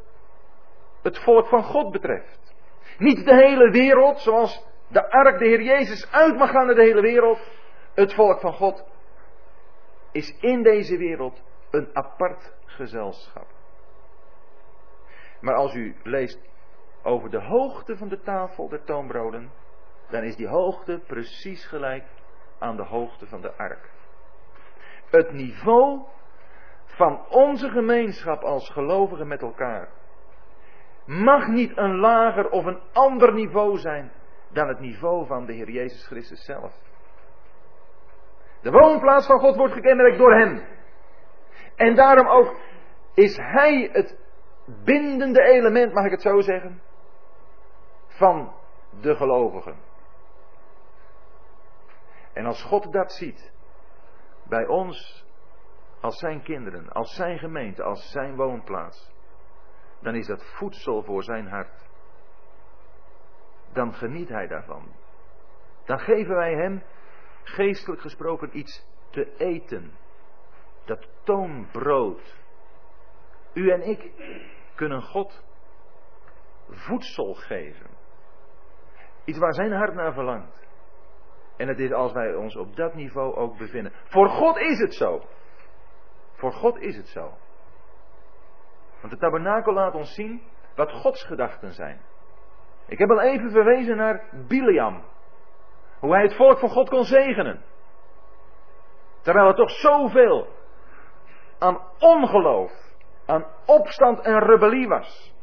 [1.04, 2.54] het volk van God betreft.
[2.98, 6.82] Niet de hele wereld, zoals de ark de Heer Jezus uit mag gaan naar de
[6.82, 7.38] hele wereld.
[7.94, 8.84] Het volk van God
[10.12, 13.46] is in deze wereld een apart gezelschap.
[15.40, 16.40] Maar als u leest
[17.02, 19.52] over de hoogte van de tafel der toonbroden,
[20.08, 22.04] dan is die hoogte precies gelijk
[22.58, 23.90] aan de hoogte van de ark.
[25.10, 26.02] Het niveau
[26.84, 29.88] van onze gemeenschap als gelovigen met elkaar
[31.04, 34.12] mag niet een lager of een ander niveau zijn
[34.48, 36.72] dan het niveau van de Heer Jezus Christus zelf.
[38.60, 40.66] De woonplaats van God wordt gekenmerkt door Hem.
[41.76, 42.56] En daarom ook
[43.14, 44.18] is Hij het
[44.84, 46.82] bindende element, mag ik het zo zeggen,
[48.06, 48.54] van
[49.00, 49.76] de gelovigen.
[52.32, 53.52] En als God dat ziet,
[54.48, 55.26] bij ons,
[56.04, 59.12] als zijn kinderen, als zijn gemeente, als zijn woonplaats,
[60.00, 61.88] dan is dat voedsel voor zijn hart.
[63.72, 64.92] Dan geniet hij daarvan.
[65.84, 66.82] Dan geven wij hem,
[67.42, 69.92] geestelijk gesproken, iets te eten.
[70.84, 72.40] Dat toonbrood.
[73.52, 74.12] U en ik
[74.74, 75.44] kunnen God
[76.68, 77.90] voedsel geven.
[79.24, 80.66] Iets waar zijn hart naar verlangt.
[81.56, 83.92] En het is als wij ons op dat niveau ook bevinden.
[84.04, 85.22] Voor God is het zo.
[86.44, 87.32] Voor God is het zo.
[89.00, 90.42] Want de tabernakel laat ons zien
[90.74, 92.00] wat Gods gedachten zijn.
[92.86, 95.04] Ik heb al even verwezen naar Biliam.
[95.98, 97.64] Hoe hij het volk van God kon zegenen.
[99.20, 100.48] Terwijl er toch zoveel
[101.58, 102.72] aan ongeloof,
[103.26, 105.34] aan opstand en rebellie was.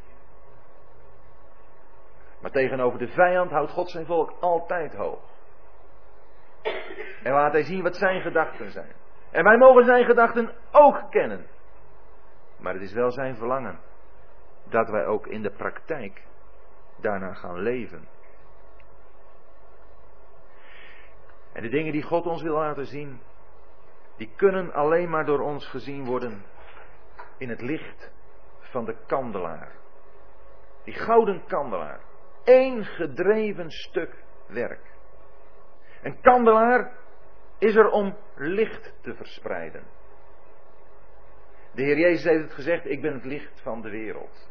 [2.42, 5.22] Maar tegenover de vijand houdt God zijn volk altijd hoog.
[7.24, 8.96] En laat hij zien wat zijn gedachten zijn.
[9.32, 11.48] En wij mogen zijn gedachten ook kennen.
[12.58, 13.80] Maar het is wel zijn verlangen
[14.64, 16.24] dat wij ook in de praktijk
[16.98, 18.08] daarna gaan leven.
[21.54, 23.22] En de dingen die God ons wil laten zien,
[24.18, 26.46] die kunnen alleen maar door ons gezien worden
[27.38, 28.12] in het licht
[28.60, 29.72] van de kandelaar.
[30.84, 32.00] Die gouden kandelaar.
[32.44, 34.96] Eén gedreven stuk werk.
[36.02, 36.98] Een kandelaar
[37.58, 39.84] is er om licht te verspreiden.
[41.74, 44.50] De Heer Jezus heeft het gezegd, ik ben het licht van de wereld.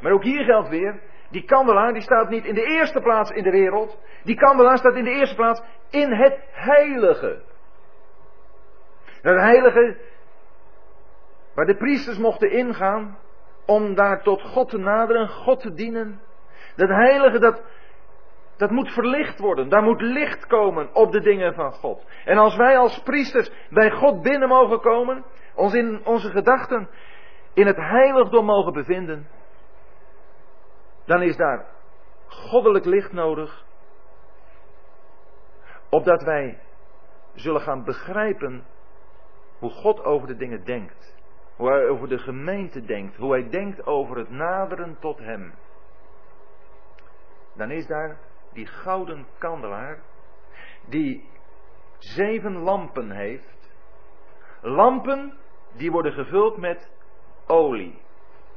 [0.00, 3.42] Maar ook hier geldt weer, die kandelaar die staat niet in de eerste plaats in
[3.42, 3.98] de wereld.
[4.22, 7.42] Die kandelaar staat in de eerste plaats in het heilige.
[9.22, 9.96] Het heilige
[11.54, 13.18] waar de priesters mochten ingaan
[13.66, 16.20] om daar tot God te naderen, God te dienen.
[16.76, 17.62] Dat heilige dat
[18.56, 19.68] dat moet verlicht worden.
[19.68, 22.06] Daar moet licht komen op de dingen van God.
[22.24, 25.24] En als wij als priesters bij God binnen mogen komen,
[25.56, 26.88] ons in onze gedachten
[27.52, 29.28] in het heiligdom mogen bevinden,
[31.04, 31.66] dan is daar
[32.26, 33.64] goddelijk licht nodig,
[35.90, 36.58] opdat wij
[37.34, 38.64] zullen gaan begrijpen
[39.58, 41.14] hoe God over de dingen denkt.
[41.56, 43.16] Hoe hij over de gemeente denkt.
[43.16, 45.54] Hoe hij denkt over het naderen tot hem.
[47.54, 48.18] Dan is daar
[48.52, 50.02] die gouden kandelaar,
[50.88, 51.28] die
[51.98, 53.74] zeven lampen heeft.
[54.60, 55.38] Lampen
[55.76, 56.90] die worden gevuld met
[57.46, 57.98] olie.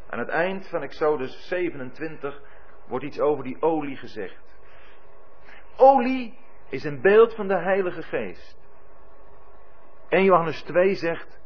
[0.10, 2.42] Aan het eind van Exodus 27
[2.88, 4.58] wordt iets over die olie gezegd.
[5.78, 6.38] Olie
[6.70, 8.58] is een beeld van de Heilige Geest.
[10.10, 11.40] En Johannes 2 zegt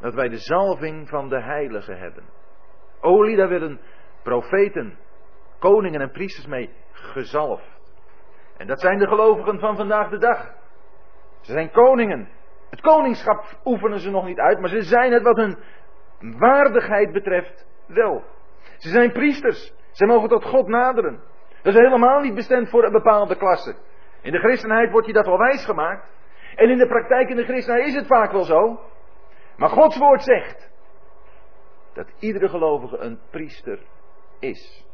[0.00, 2.24] dat wij de zalving van de Heilige hebben.
[3.00, 3.80] Olie, daar werden
[4.22, 4.98] profeten,
[5.58, 7.80] koningen en priesters mee gezalfd.
[8.56, 10.54] En dat zijn de gelovigen van vandaag de dag.
[11.40, 12.28] Ze zijn koningen.
[12.70, 15.58] Het koningschap oefenen ze nog niet uit, maar ze zijn het wat hun
[16.20, 18.24] waardigheid betreft wel.
[18.76, 19.72] Ze zijn priesters.
[19.90, 21.20] Ze mogen tot God naderen.
[21.62, 23.76] Dat is helemaal niet bestemd voor een bepaalde klasse.
[24.22, 26.08] In de christenheid wordt je dat wel wijs gemaakt.
[26.54, 28.80] En in de praktijk in de christenheid is het vaak wel zo.
[29.56, 30.70] Maar Gods woord zegt
[31.94, 33.78] dat iedere gelovige een priester
[34.38, 34.84] is.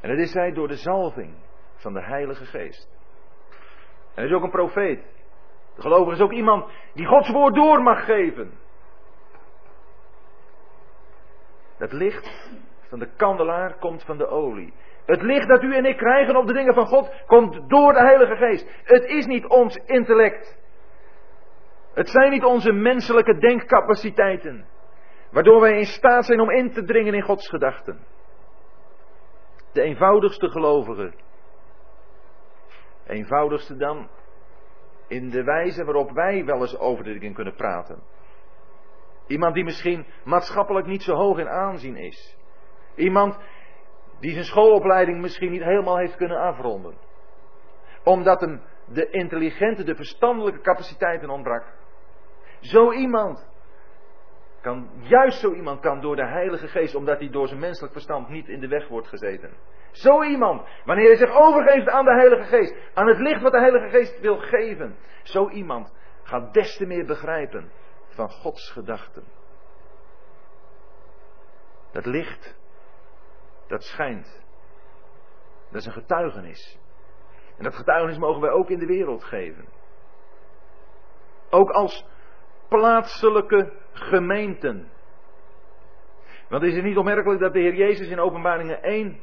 [0.00, 1.34] En dat is hij door de zalving
[1.74, 2.88] van de Heilige Geest.
[4.14, 5.04] En hij is ook een profeet.
[5.74, 8.58] De gelovige is ook iemand die Gods woord door mag geven.
[11.76, 12.50] Het licht
[12.88, 14.72] van de kandelaar komt van de olie.
[15.06, 18.00] Het licht dat u en ik krijgen op de dingen van God komt door de
[18.00, 18.66] Heilige Geest.
[18.84, 20.58] Het is niet ons intellect.
[21.94, 24.66] Het zijn niet onze menselijke denkcapaciteiten.
[25.30, 28.06] Waardoor wij in staat zijn om in te dringen in Gods gedachten.
[29.72, 31.12] De eenvoudigste gelovige.
[33.06, 34.08] Eenvoudigste dan
[35.10, 38.02] in de wijze waarop wij wel eens over de dingen kunnen praten.
[39.26, 42.36] Iemand die misschien maatschappelijk niet zo hoog in aanzien is.
[42.94, 43.38] Iemand
[44.20, 46.94] die zijn schoolopleiding misschien niet helemaal heeft kunnen afronden.
[48.04, 51.64] Omdat hem de intelligente, de verstandelijke capaciteiten ontbrak.
[52.60, 53.48] Zo iemand
[54.60, 58.28] kan, juist zo iemand kan door de Heilige Geest, omdat hij door zijn menselijk verstand
[58.28, 59.50] niet in de weg wordt gezeten.
[59.90, 63.58] Zo iemand, wanneer hij zich overgeeft aan de Heilige Geest, aan het licht wat de
[63.58, 67.70] Heilige Geest wil geven, zo iemand gaat des te meer begrijpen
[68.08, 69.24] van Gods gedachten.
[71.92, 72.56] Dat licht,
[73.66, 74.44] dat schijnt.
[75.70, 76.78] Dat is een getuigenis.
[77.56, 79.68] En dat getuigenis mogen wij ook in de wereld geven.
[81.50, 82.06] Ook als
[82.68, 84.90] plaatselijke gemeenten.
[86.48, 89.20] Want is het niet opmerkelijk dat de Heer Jezus in Openbaringen 1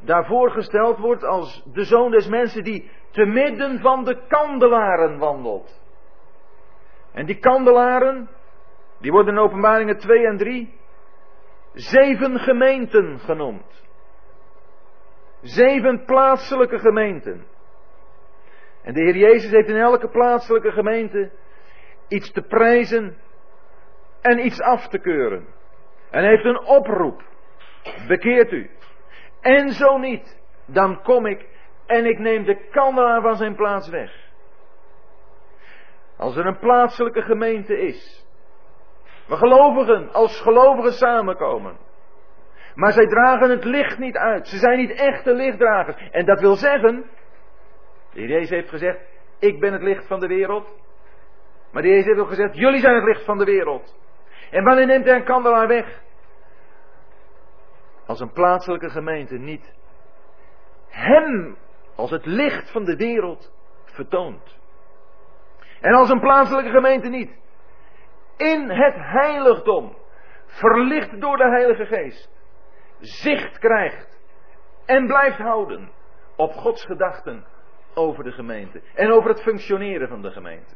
[0.00, 5.80] daarvoor gesteld wordt als de zoon des mensen die te midden van de kandelaren wandelt.
[7.12, 8.28] En die kandelaren,
[9.00, 10.78] die worden in Openbaringen 2 en 3
[11.72, 13.84] zeven gemeenten genoemd.
[15.42, 17.46] Zeven plaatselijke gemeenten.
[18.82, 21.30] En de Heer Jezus heeft in elke plaatselijke gemeente
[22.08, 23.16] iets te prijzen
[24.20, 25.46] en iets af te keuren.
[26.10, 27.22] En heeft een oproep.
[28.08, 28.70] Bekeert u.
[29.46, 31.48] En zo niet, dan kom ik
[31.86, 34.12] en ik neem de kandelaar van zijn plaats weg.
[36.16, 38.26] Als er een plaatselijke gemeente is,
[39.28, 41.76] waar gelovigen als gelovigen samenkomen,
[42.74, 44.48] maar zij dragen het licht niet uit.
[44.48, 46.08] Ze zijn niet echte lichtdragers.
[46.10, 47.04] En dat wil zeggen,
[48.12, 48.98] de Heer Jezus heeft gezegd,
[49.38, 50.74] ik ben het licht van de wereld.
[51.72, 53.96] Maar de Heer Jezus heeft ook gezegd, jullie zijn het licht van de wereld.
[54.50, 56.04] En wanneer neemt hij een kandelaar weg?
[58.06, 59.74] Als een plaatselijke gemeente niet
[60.88, 61.56] hem
[61.94, 63.52] als het licht van de wereld
[63.84, 64.58] vertoont.
[65.80, 67.30] En als een plaatselijke gemeente niet
[68.36, 69.96] in het heiligdom,
[70.46, 72.30] verlicht door de Heilige Geest,
[72.98, 74.20] zicht krijgt
[74.86, 75.90] en blijft houden
[76.36, 77.44] op Gods gedachten
[77.94, 80.74] over de gemeente en over het functioneren van de gemeente.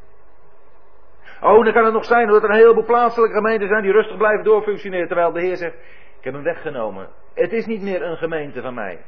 [1.41, 4.17] Oh, dan kan het nog zijn dat er een heleboel plaatselijke gemeenten zijn die rustig
[4.17, 5.77] blijven doorfunctioneren, terwijl de Heer zegt,
[6.21, 7.09] ik heb hem weggenomen.
[7.35, 9.05] Het is niet meer een gemeente van mij.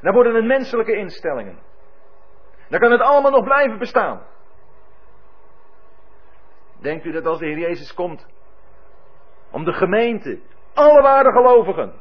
[0.00, 1.58] Dan worden het menselijke instellingen.
[2.68, 4.26] Dan kan het allemaal nog blijven bestaan.
[6.80, 8.26] Denkt u dat als de Heer Jezus komt
[9.50, 10.40] om de gemeente,
[10.74, 11.92] alle waarde gelovigen,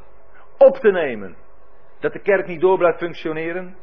[0.57, 1.35] op te nemen,
[1.99, 3.77] dat de kerk niet door blijft functioneren?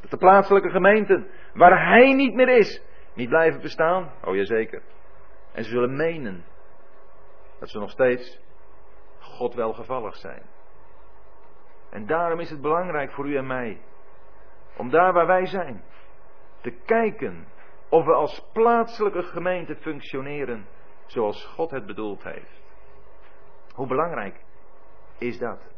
[0.00, 2.82] Dat de plaatselijke gemeenten, waar Hij niet meer is,
[3.14, 4.12] niet blijven bestaan?
[4.24, 4.82] Oh jazeker.
[5.52, 6.44] En ze zullen menen
[7.58, 8.40] dat ze nog steeds
[9.24, 10.42] God welgevallig zijn.
[11.90, 13.80] En daarom is het belangrijk voor u en mij,
[14.76, 15.84] om daar waar wij zijn,
[16.60, 17.46] te kijken
[17.88, 20.66] of we als plaatselijke gemeente functioneren
[21.06, 22.62] zoals God het bedoeld heeft.
[23.74, 24.44] Hoe belangrijk
[25.18, 25.72] is dat?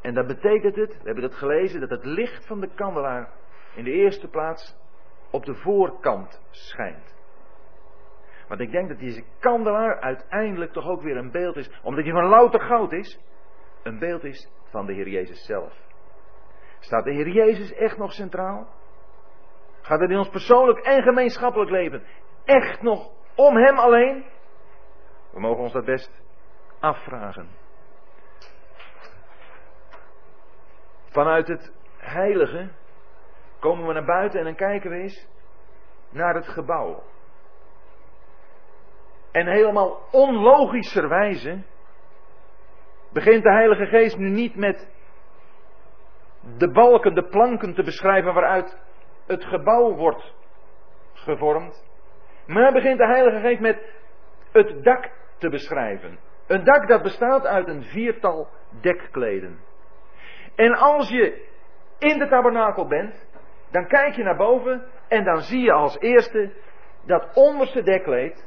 [0.00, 3.32] En dat betekent het, we hebben het gelezen, dat het licht van de kandelaar
[3.74, 4.76] in de eerste plaats
[5.30, 7.14] op de voorkant schijnt.
[8.52, 12.12] Want ik denk dat deze kandelaar uiteindelijk toch ook weer een beeld is, omdat hij
[12.12, 13.20] van louter goud is,
[13.82, 15.72] een beeld is van de Heer Jezus zelf.
[16.78, 18.68] Staat de Heer Jezus echt nog centraal?
[19.80, 22.04] Gaat het in ons persoonlijk en gemeenschappelijk leven
[22.44, 24.24] echt nog om Hem alleen?
[25.30, 26.22] We mogen ons dat best
[26.80, 27.48] afvragen.
[31.10, 32.70] Vanuit het heilige
[33.58, 35.28] komen we naar buiten en dan kijken we eens
[36.10, 37.11] naar het gebouw.
[39.32, 41.62] En helemaal onlogischerwijze
[43.12, 44.90] begint de Heilige Geest nu niet met
[46.58, 48.78] de balken, de planken te beschrijven waaruit
[49.26, 50.34] het gebouw wordt
[51.14, 51.90] gevormd.
[52.46, 53.92] Maar begint de Heilige Geest met
[54.52, 56.18] het dak te beschrijven.
[56.46, 58.48] Een dak dat bestaat uit een viertal
[58.80, 59.58] dekkleden.
[60.54, 61.48] En als je
[61.98, 63.26] in de tabernakel bent,
[63.70, 66.52] dan kijk je naar boven en dan zie je als eerste
[67.06, 68.46] dat onderste dekkleed,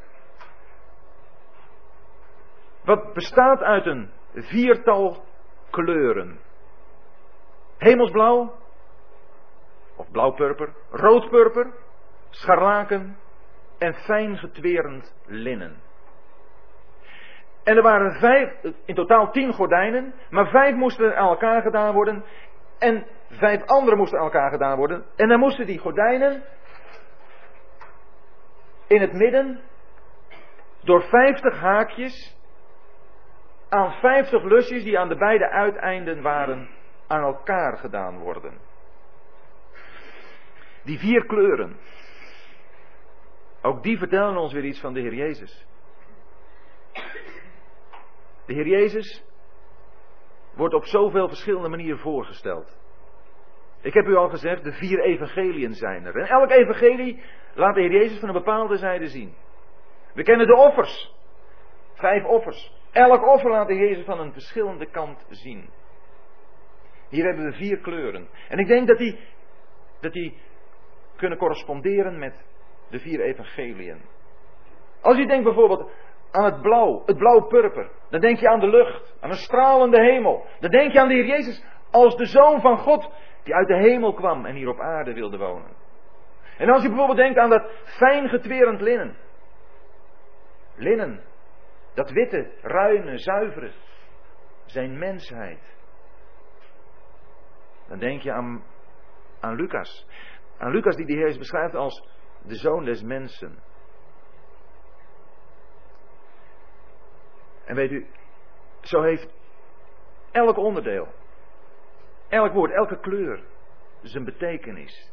[2.86, 5.24] wat bestaat uit een viertal
[5.70, 6.40] kleuren.
[7.78, 8.54] Hemelsblauw,
[9.96, 11.74] of blauwpurper, roodpurper,
[12.30, 13.18] scharlaken
[13.78, 15.84] en fijn getwerend linnen.
[17.64, 18.54] En er waren vijf,
[18.86, 22.24] in totaal tien gordijnen, maar vijf moesten aan elkaar gedaan worden.
[22.80, 25.06] En vijf andere moesten aan elkaar gedaan worden.
[25.16, 26.44] En dan moesten die gordijnen
[28.88, 29.60] in het midden
[30.84, 32.36] door 50 haakjes
[33.70, 36.70] aan 50 lusjes die aan de beide uiteinden waren
[37.08, 38.58] aan elkaar gedaan worden.
[40.84, 41.78] Die vier kleuren.
[43.62, 45.66] Ook die vertellen ons weer iets van de Heer Jezus.
[48.46, 49.24] De Heer Jezus
[50.54, 52.78] wordt op zoveel verschillende manieren voorgesteld.
[53.82, 56.16] Ik heb u al gezegd, de vier evangeliën zijn er.
[56.16, 59.36] En elk evangelie laat de Heer Jezus van een bepaalde zijde zien.
[60.14, 61.14] We kennen de offers.
[61.94, 62.74] Vijf offers.
[62.96, 65.70] Elk offer laat de Jezus van een verschillende kant zien.
[67.10, 68.28] Hier hebben we vier kleuren.
[68.50, 69.20] En ik denk dat die,
[70.00, 70.38] dat die
[71.16, 72.46] kunnen corresponderen met
[72.90, 74.02] de vier evangeliën.
[75.02, 75.92] Als je denkt bijvoorbeeld
[76.32, 80.46] aan het blauw, het blauw-purper, dan denk je aan de lucht, aan een stralende hemel.
[80.60, 83.12] Dan denk je aan de Heer Jezus als de Zoon van God
[83.44, 85.76] die uit de hemel kwam en hier op aarde wilde wonen.
[86.58, 89.16] En als je bijvoorbeeld denkt aan dat fijn getwerend linnen.
[90.76, 91.24] Linnen,
[91.96, 93.72] dat witte, ruime, zuivere,
[94.66, 95.74] zijn mensheid.
[97.88, 98.64] Dan denk je aan,
[99.40, 100.08] aan Lucas.
[100.58, 102.08] Aan Lucas die de Heer beschrijft als
[102.44, 103.64] de zoon des mensen.
[107.66, 108.08] En weet u,
[108.82, 109.34] zo heeft
[110.32, 111.08] elk onderdeel,
[112.30, 113.44] elk woord, elke kleur
[114.02, 115.12] zijn betekenis.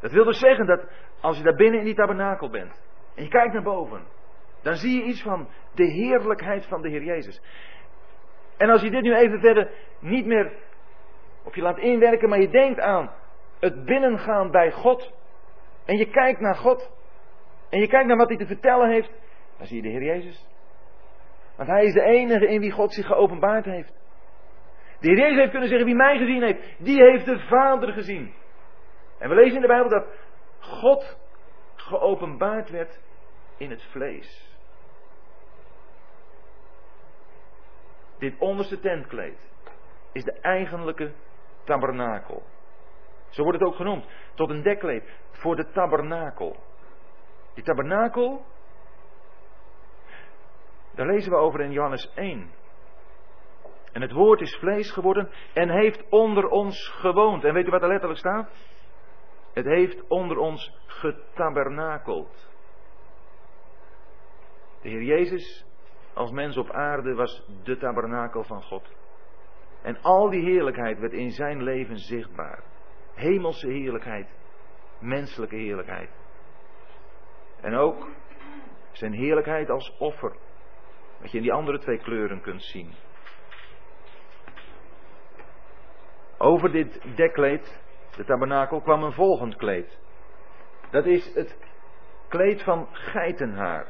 [0.00, 0.88] Dat wil dus zeggen dat
[1.20, 2.82] als je daar binnen in die tabernakel bent
[3.14, 4.06] en je kijkt naar boven,
[4.62, 7.42] dan zie je iets van de heerlijkheid van de Heer Jezus.
[8.56, 10.52] En als je dit nu even verder niet meer
[11.44, 13.12] of je laat inwerken, maar je denkt aan
[13.60, 15.12] het binnengaan bij God.
[15.84, 16.92] En je kijkt naar God.
[17.70, 19.10] En je kijkt naar wat hij te vertellen heeft.
[19.58, 20.46] Dan zie je de Heer Jezus.
[21.56, 23.92] Want hij is de enige in wie God zich geopenbaard heeft.
[25.00, 28.32] De Heer Jezus heeft kunnen zeggen, wie mij gezien heeft, die heeft de Vader gezien.
[29.18, 30.06] En we lezen in de Bijbel dat
[30.60, 31.18] God
[31.74, 33.00] geopenbaard werd
[33.56, 34.49] in het vlees.
[38.20, 39.48] Dit onderste tentkleed
[40.12, 41.12] is de eigenlijke
[41.64, 42.42] tabernakel.
[43.28, 44.06] Zo wordt het ook genoemd.
[44.34, 46.56] Tot een dekkleed voor de tabernakel.
[47.54, 48.44] Die tabernakel,
[50.94, 52.50] daar lezen we over in Johannes 1.
[53.92, 57.44] En het woord is vlees geworden en heeft onder ons gewoond.
[57.44, 58.50] En weet u wat er letterlijk staat?
[59.52, 62.48] Het heeft onder ons getabernakeld.
[64.82, 65.69] De Heer Jezus
[66.14, 68.88] als mens op aarde was de tabernakel van God.
[69.82, 72.62] En al die heerlijkheid werd in zijn leven zichtbaar.
[73.14, 74.28] Hemelse heerlijkheid,
[74.98, 76.10] menselijke heerlijkheid.
[77.60, 78.08] En ook
[78.92, 80.36] zijn heerlijkheid als offer.
[81.20, 82.94] Wat je in die andere twee kleuren kunt zien.
[86.38, 87.80] Over dit dekkleed,
[88.16, 89.98] de tabernakel, kwam een volgend kleed.
[90.90, 91.56] Dat is het
[92.28, 93.86] kleed van geitenhaar.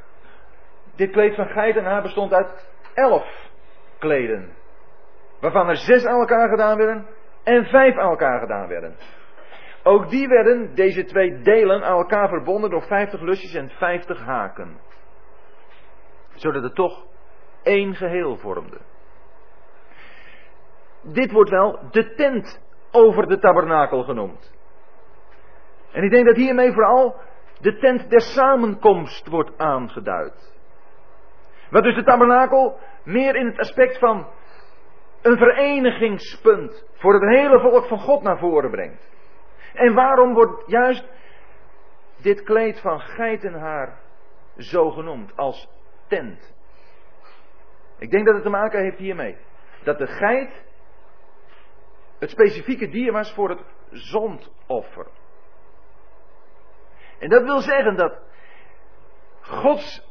[1.01, 3.51] Dit kleed van geitenhaar bestond uit elf
[3.99, 4.53] kleden.
[5.41, 7.07] Waarvan er zes aan elkaar gedaan werden
[7.43, 8.97] en vijf aan elkaar gedaan werden.
[9.83, 14.81] Ook die werden, deze twee delen, aan elkaar verbonden door vijftig lusjes en vijftig haken.
[16.35, 17.07] Zodat het toch
[17.63, 18.79] één geheel vormde.
[21.03, 24.53] Dit wordt wel de tent over de tabernakel genoemd.
[25.93, 27.17] En ik denk dat hiermee vooral
[27.61, 30.59] de tent der samenkomst wordt aangeduid.
[31.71, 34.27] Wat dus de tabernakel meer in het aspect van
[35.23, 39.11] een verenigingspunt voor het hele volk van God naar voren brengt.
[39.75, 41.05] En waarom wordt juist
[42.17, 44.01] dit kleed van geitenhaar
[44.57, 45.69] zo genoemd als
[46.09, 46.55] tent?
[47.99, 49.37] Ik denk dat het te maken heeft hiermee.
[49.83, 50.65] Dat de geit
[52.19, 55.07] het specifieke dier was voor het zondoffer.
[57.19, 58.19] En dat wil zeggen dat
[59.41, 60.09] Gods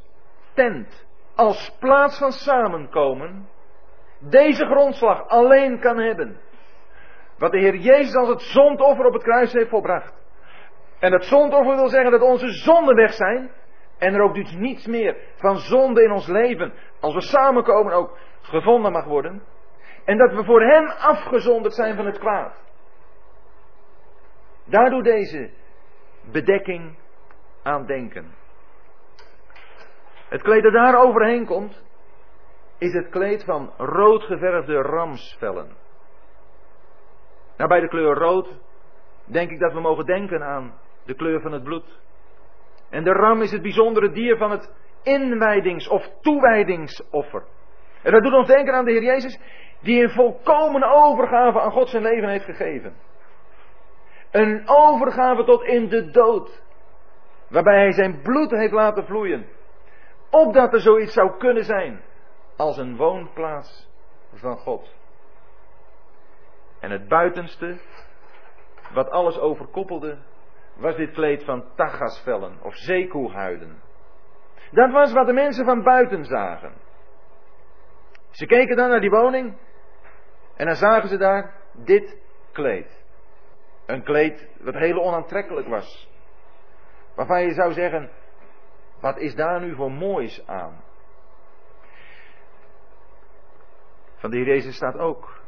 [0.53, 1.07] tent
[1.39, 3.49] als plaats van samenkomen
[4.19, 6.39] deze grondslag alleen kan hebben.
[7.37, 10.13] Wat de Heer Jezus als het zondoffer op het kruis heeft volbracht.
[10.99, 13.51] En het zondoffer wil zeggen dat onze zonden weg zijn.
[13.97, 18.17] En er ook dus niets meer van zonde in ons leven, als we samenkomen, ook
[18.41, 19.43] gevonden mag worden.
[20.05, 22.53] En dat we voor Hem afgezonderd zijn van het kwaad.
[24.65, 25.49] Daar doet deze
[26.31, 26.97] bedekking
[27.63, 28.38] aan denken.
[30.29, 31.83] Het kleed dat daar overheen komt,
[32.77, 35.67] is het kleed van rood geverfde ramsvellen.
[37.57, 38.59] Nou, bij de kleur rood
[39.25, 40.73] denk ik dat we mogen denken aan
[41.05, 41.99] de kleur van het bloed.
[42.89, 44.73] En de ram is het bijzondere dier van het
[45.03, 47.43] inwijdings- of toewijdingsoffer.
[48.01, 49.39] En dat doet ons denken aan de Heer Jezus,
[49.81, 52.93] die een volkomen overgave aan God zijn leven heeft gegeven.
[54.31, 56.63] Een overgave tot in de dood,
[57.49, 59.45] waarbij hij zijn bloed heeft laten vloeien
[60.29, 62.01] Opdat er zoiets zou kunnen zijn
[62.57, 63.89] als een woonplaats
[64.33, 64.93] van God.
[66.79, 67.79] En het buitenste,
[68.93, 70.17] wat alles overkoppelde,
[70.75, 73.81] was dit kleed van tagasvellen of zeekoehuiden.
[74.71, 76.73] Dat was wat de mensen van buiten zagen.
[78.29, 79.57] Ze keken dan naar die woning
[80.55, 82.17] en dan zagen ze daar dit
[82.51, 83.03] kleed.
[83.85, 86.09] Een kleed wat heel onaantrekkelijk was.
[87.15, 88.11] Waarvan je zou zeggen,
[88.99, 90.83] wat is daar nu voor moois aan?
[94.15, 95.39] Van de Heer staat ook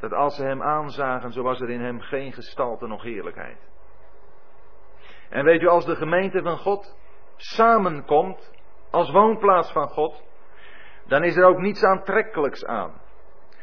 [0.00, 3.58] dat als ze hem aanzagen, zo was er in hem geen gestalte nog heerlijkheid.
[5.28, 6.96] En weet u, als de gemeente van God
[7.36, 8.52] samenkomt
[8.90, 10.22] als woonplaats van God,
[11.06, 13.00] dan is er ook niets aantrekkelijks aan.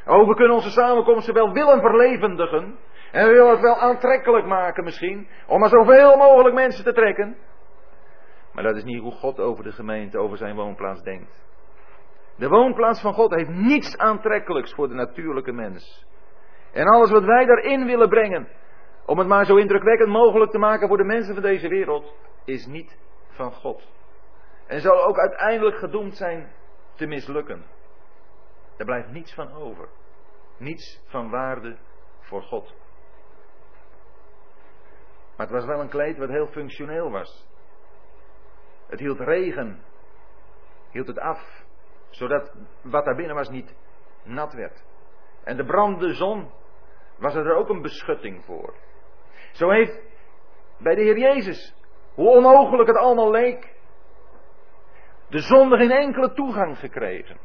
[0.06, 2.80] Oh, we kunnen onze samenkomsten wel willen verlevendigen.
[3.12, 5.28] En we willen het wel aantrekkelijk maken misschien.
[5.48, 7.38] Om maar zoveel mogelijk mensen te trekken.
[8.54, 11.44] Maar dat is niet hoe God over de gemeente, over zijn woonplaats denkt.
[12.36, 16.06] De woonplaats van God heeft niets aantrekkelijks voor de natuurlijke mens.
[16.72, 18.48] En alles wat wij daarin willen brengen,
[19.06, 22.66] om het maar zo indrukwekkend mogelijk te maken voor de mensen van deze wereld, is
[22.66, 22.98] niet
[23.28, 23.92] van God.
[24.68, 26.52] En zal ook uiteindelijk gedoemd zijn
[26.96, 27.66] te mislukken.
[28.78, 29.88] Er blijft niets van over.
[30.58, 31.78] Niets van waarde
[32.20, 32.74] voor God.
[35.38, 37.48] Maar het was wel een kleed wat heel functioneel was.
[38.94, 39.80] Het hield regen,
[40.92, 41.64] hield het af,
[42.10, 43.76] zodat wat daar binnen was niet
[44.24, 44.84] nat werd.
[45.44, 46.52] En de brandende zon
[47.18, 48.74] was er ook een beschutting voor.
[49.52, 50.02] Zo heeft
[50.78, 51.76] bij de Heer Jezus,
[52.14, 53.76] hoe onmogelijk het allemaal leek,
[55.30, 57.38] de zonde geen enkele toegang gekregen.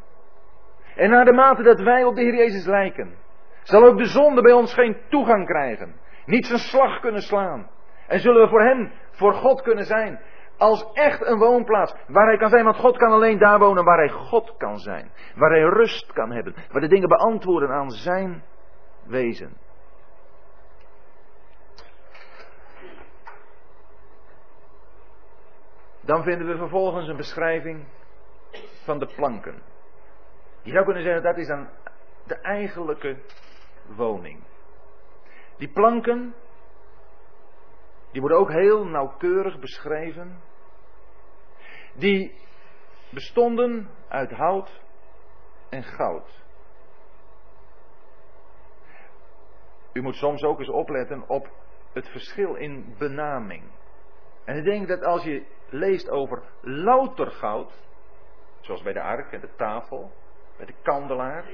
[0.96, 3.16] En naar de mate dat wij op de Heer Jezus lijken,
[3.62, 5.94] zal ook de zonde bij ons geen toegang krijgen.
[6.26, 7.70] Niet zijn slag kunnen slaan.
[8.06, 10.20] En zullen we voor Hem, voor God kunnen zijn.
[10.58, 12.64] Als echt een woonplaats waar Hij kan zijn.
[12.64, 15.10] Want God kan alleen daar wonen waar Hij God kan zijn.
[15.34, 16.54] Waar Hij rust kan hebben.
[16.70, 18.42] Waar de dingen beantwoorden aan Zijn
[19.06, 19.56] wezen.
[26.00, 27.84] Dan vinden we vervolgens een beschrijving
[28.84, 29.62] van de planken.
[30.62, 31.68] Je zou kunnen zeggen dat is dan
[32.26, 33.16] de eigenlijke
[33.96, 34.42] woning.
[35.56, 36.34] Die planken,
[38.10, 40.40] die worden ook heel nauwkeurig beschreven.
[41.94, 42.34] Die
[43.10, 44.82] bestonden uit hout
[45.68, 46.42] en goud.
[49.92, 51.50] U moet soms ook eens opletten op
[51.92, 53.62] het verschil in benaming.
[54.44, 57.72] En ik denk dat als je leest over louter goud,
[58.60, 60.12] zoals bij de ark en de tafel,
[60.56, 61.44] bij de kandelaar,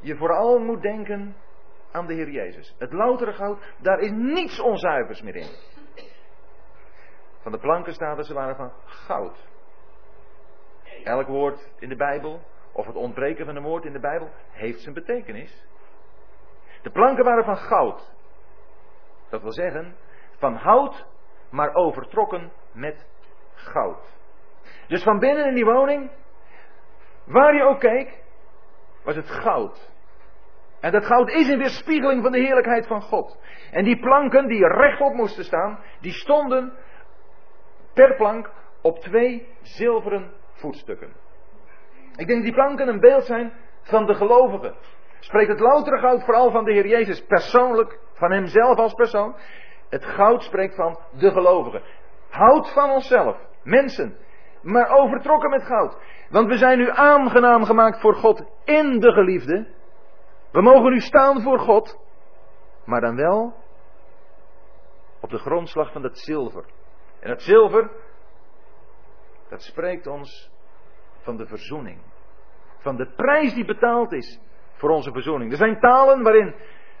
[0.00, 1.36] je vooral moet denken
[1.92, 2.74] aan de Heer Jezus.
[2.78, 5.50] Het loutere goud, daar is niets onzuivers meer in.
[7.42, 9.50] Van de planken staat dat ze waren van goud.
[11.04, 12.40] Elk woord in de Bijbel,
[12.72, 15.66] of het ontbreken van een woord in de Bijbel, heeft zijn betekenis.
[16.82, 18.12] De planken waren van goud.
[19.28, 19.96] Dat wil zeggen,
[20.38, 21.06] van hout,
[21.50, 23.06] maar overtrokken met
[23.54, 24.20] goud.
[24.86, 26.10] Dus van binnen in die woning,
[27.24, 28.22] waar je ook keek,
[29.04, 29.90] was het goud.
[30.82, 33.38] En dat goud is een weerspiegeling van de heerlijkheid van God.
[33.70, 36.72] En die planken die rechtop moesten staan, die stonden
[37.94, 38.50] per plank
[38.82, 41.12] op twee zilveren voetstukken.
[42.16, 43.52] Ik denk die planken een beeld zijn
[43.82, 44.74] van de gelovigen.
[45.18, 49.36] Spreekt het loutere goud vooral van de Heer Jezus persoonlijk, van Hemzelf als persoon.
[49.88, 51.82] Het goud spreekt van de gelovigen.
[52.30, 54.16] Houd van onszelf, mensen,
[54.62, 55.96] maar overtrokken met goud.
[56.30, 59.66] Want we zijn nu aangenaam gemaakt voor God in de geliefde.
[60.52, 61.98] We mogen nu staan voor God,
[62.84, 63.54] maar dan wel
[65.20, 66.64] op de grondslag van dat zilver.
[67.20, 67.90] En dat zilver,
[69.48, 70.50] dat spreekt ons
[71.20, 72.02] van de verzoening.
[72.78, 74.40] Van de prijs die betaald is
[74.72, 75.50] voor onze verzoening.
[75.50, 76.54] Er zijn talen waarin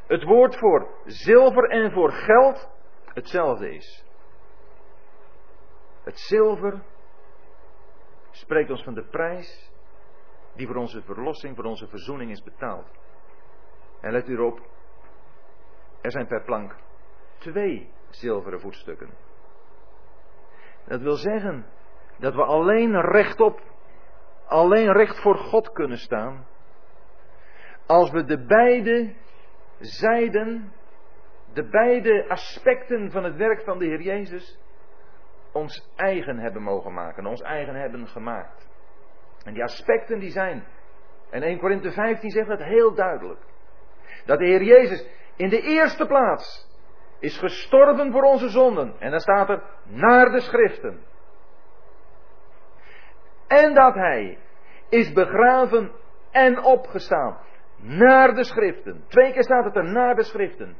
[0.06, 2.70] het woord voor zilver en voor geld
[3.04, 4.04] hetzelfde is.
[6.02, 6.82] Het zilver
[8.30, 9.70] spreekt ons van de prijs
[10.54, 12.86] die voor onze verlossing, voor onze verzoening is betaald.
[14.02, 14.60] En let u erop,
[16.00, 16.76] er zijn per plank
[17.38, 19.10] twee zilveren voetstukken.
[20.84, 21.66] Dat wil zeggen
[22.18, 23.60] dat we alleen rechtop,
[24.46, 26.46] alleen recht voor God kunnen staan,
[27.86, 29.14] als we de beide
[29.78, 30.72] zijden,
[31.52, 34.58] de beide aspecten van het werk van de Heer Jezus,
[35.52, 38.68] ons eigen hebben mogen maken, ons eigen hebben gemaakt.
[39.44, 40.66] En die aspecten die zijn,
[41.30, 43.40] en 1 Korinthe 15 zegt dat heel duidelijk.
[44.26, 46.70] Dat de Heer Jezus in de eerste plaats
[47.18, 48.94] is gestorven voor onze zonden.
[48.98, 51.00] En dan staat er naar de schriften.
[53.48, 54.38] En dat hij
[54.88, 55.92] is begraven
[56.30, 57.38] en opgestaan.
[57.76, 59.04] Naar de schriften.
[59.08, 60.76] Twee keer staat het er naar de schriften.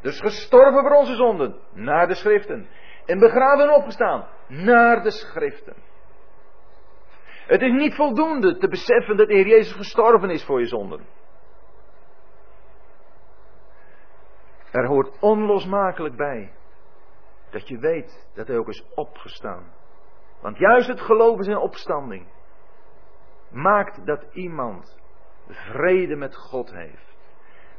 [0.00, 1.56] Dus gestorven voor onze zonden.
[1.72, 2.68] Naar de schriften.
[3.06, 4.26] En begraven en opgestaan.
[4.48, 5.74] Naar de schriften.
[7.46, 11.06] Het is niet voldoende te beseffen dat de Heer Jezus gestorven is voor je zonden.
[14.74, 16.52] Er hoort onlosmakelijk bij
[17.50, 19.72] dat je weet dat hij ook is opgestaan.
[20.40, 22.26] Want juist het geloof in zijn opstanding
[23.50, 24.98] maakt dat iemand
[25.48, 27.16] vrede met God heeft.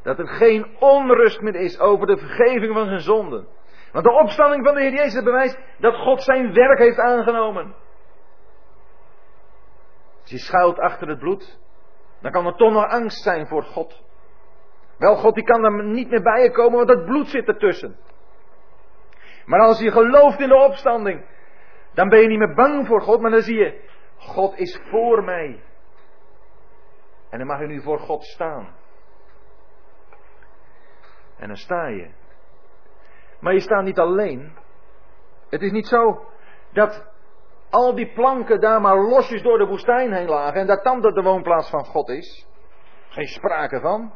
[0.01, 3.47] Dat er geen onrust meer is over de vergeving van zijn zonden.
[3.91, 7.75] Want de opstanding van de Heer Jezus bewijst dat God zijn werk heeft aangenomen.
[10.21, 11.59] Als je schuilt achter het bloed,
[12.21, 14.03] dan kan er toch nog angst zijn voor God.
[14.97, 17.97] Wel, God die kan er niet meer bij je komen, want het bloed zit ertussen.
[19.45, 21.25] Maar als je gelooft in de opstanding,
[21.93, 23.81] dan ben je niet meer bang voor God, maar dan zie je,
[24.17, 25.63] God is voor mij.
[27.29, 28.75] En dan mag je nu voor God staan.
[31.37, 32.09] En dan sta je.
[33.39, 34.57] Maar je staat niet alleen.
[35.49, 36.25] Het is niet zo
[36.73, 37.13] dat
[37.69, 41.21] al die planken daar maar losjes door de woestijn heen lagen en dat dan de
[41.21, 42.47] woonplaats van God is.
[43.09, 44.13] Geen sprake van.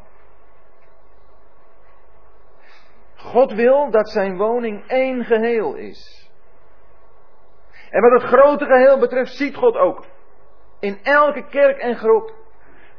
[3.24, 6.28] God wil dat zijn woning één geheel is.
[7.90, 10.04] En wat het grote geheel betreft ziet God ook
[10.80, 12.34] in elke kerk en groep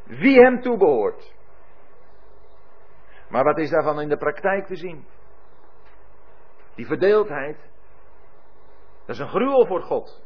[0.04, 1.34] wie hem toebehoort.
[3.30, 5.06] Maar wat is daarvan in de praktijk te zien?
[6.76, 7.58] Die verdeeldheid,
[9.06, 10.22] dat is een gruwel voor God.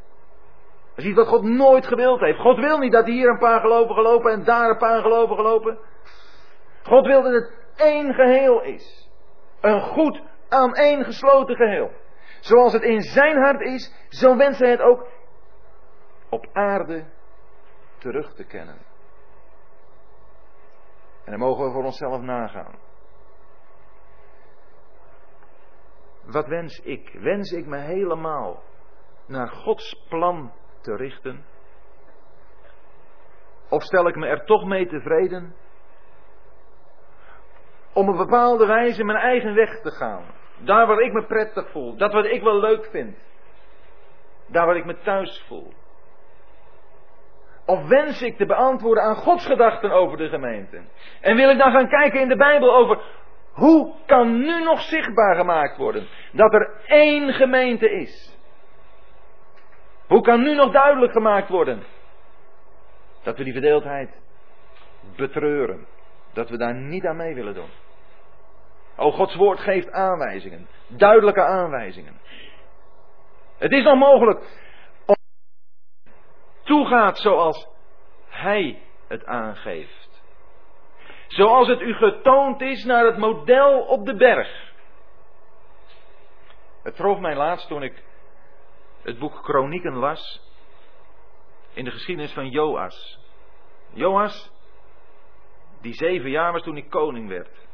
[0.89, 2.39] Dat is iets wat God nooit gewild heeft.
[2.39, 5.79] God wil niet dat hier een paar gelovigen lopen en daar een paar gelovigen lopen.
[6.83, 9.04] God wil dat het één geheel is.
[9.65, 11.91] Een goed aan één gesloten geheel.
[12.39, 15.07] Zoals het in zijn hart is, zo wenst hij het ook
[16.29, 17.05] op aarde
[17.97, 18.77] terug te kennen.
[21.23, 22.79] En dan mogen we voor onszelf nagaan.
[26.25, 27.17] Wat wens ik?
[27.19, 28.63] Wens ik me helemaal
[29.27, 31.45] naar Gods plan te richten?
[33.69, 35.55] Of stel ik me er toch mee tevreden
[37.95, 40.23] om een bepaalde wijze mijn eigen weg te gaan?
[40.57, 43.17] Daar waar ik me prettig voel, dat wat ik wel leuk vind,
[44.47, 45.73] daar waar ik me thuis voel.
[47.65, 50.81] Of wens ik te beantwoorden aan Gods gedachten over de gemeente?
[51.21, 52.99] En wil ik dan gaan kijken in de Bijbel over
[53.51, 58.37] hoe kan nu nog zichtbaar gemaakt worden dat er één gemeente is?
[60.07, 61.83] Hoe kan nu nog duidelijk gemaakt worden
[63.23, 64.09] dat we die verdeeldheid
[65.15, 65.85] betreuren?
[66.33, 67.69] Dat we daar niet aan mee willen doen.
[68.97, 72.19] O, Gods woord geeft aanwijzingen, duidelijke aanwijzingen.
[73.57, 74.39] Het is nog mogelijk
[75.05, 75.15] om
[76.63, 77.67] toegaat zoals
[78.27, 80.23] Hij het aangeeft.
[81.27, 84.73] Zoals het u getoond is naar het model op de berg.
[86.83, 88.03] Het trof mij laatst toen ik
[89.03, 90.41] het boek Kronieken las.
[91.73, 93.19] In de geschiedenis van Joas.
[93.93, 94.51] Joas,
[95.81, 97.64] die zeven jaar was toen hij koning werd.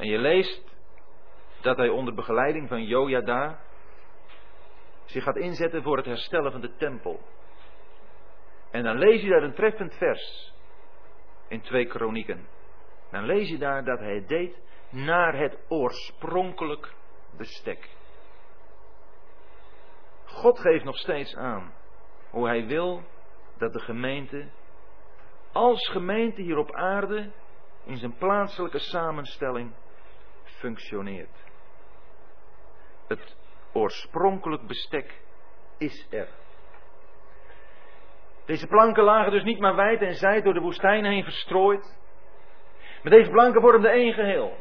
[0.00, 0.76] En je leest
[1.60, 3.60] dat hij onder begeleiding van Jojada
[5.04, 7.20] zich gaat inzetten voor het herstellen van de tempel.
[8.70, 10.54] En dan lees je daar een treffend vers
[11.48, 12.46] in twee kronieken.
[13.10, 14.58] Dan lees je daar dat hij het deed
[14.90, 16.94] naar het oorspronkelijk
[17.36, 17.88] bestek.
[20.24, 21.72] God geeft nog steeds aan
[22.30, 23.02] hoe hij wil
[23.58, 24.48] dat de gemeente,
[25.52, 27.30] als gemeente hier op aarde,
[27.84, 29.72] in zijn plaatselijke samenstelling
[30.60, 31.44] functioneert.
[33.08, 33.36] Het
[33.72, 35.20] oorspronkelijk bestek
[35.78, 36.28] is er.
[38.46, 41.98] Deze planken lagen dus niet maar wijd en zijd door de woestijn heen verstrooid.
[43.02, 44.56] Maar deze planken vormden één geheel.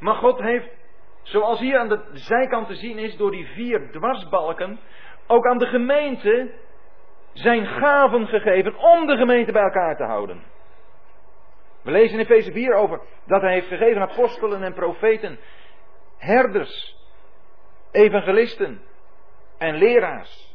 [0.00, 0.68] Maar God heeft,
[1.22, 4.80] zoals hier aan de zijkant te zien is, door die vier dwarsbalken,
[5.26, 6.54] ook aan de gemeente
[7.32, 10.51] zijn gaven gegeven om de gemeente bij elkaar te houden.
[11.82, 15.38] We lezen in Efeze 4 over dat hij heeft gegeven apostelen en profeten,
[16.18, 16.96] herders,
[17.90, 18.82] evangelisten
[19.58, 20.50] en leraars.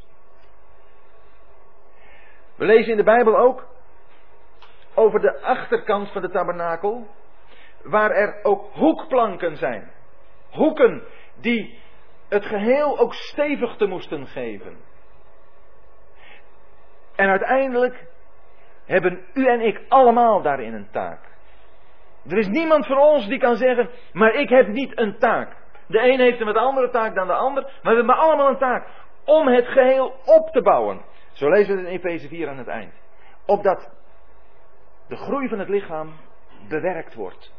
[2.56, 3.68] We lezen in de Bijbel ook
[4.94, 7.08] over de achterkant van de tabernakel,
[7.84, 9.92] waar er ook hoekplanken zijn.
[10.50, 11.04] Hoeken
[11.36, 11.80] die
[12.30, 14.78] het geheel ook stevig te moesten geven.
[17.16, 18.06] En uiteindelijk
[18.88, 21.20] hebben u en ik allemaal daarin een taak.
[22.30, 25.56] Er is niemand van ons die kan zeggen, maar ik heb niet een taak.
[25.88, 28.88] De een heeft een andere taak dan de ander, maar we hebben allemaal een taak
[29.26, 31.02] om het geheel op te bouwen.
[31.32, 32.94] Zo lezen we het in Efeze 4 aan het eind.
[33.46, 33.90] Opdat
[35.08, 36.14] de groei van het lichaam
[36.70, 37.54] bewerkt wordt.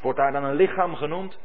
[0.00, 1.38] Wordt daar dan een lichaam genoemd?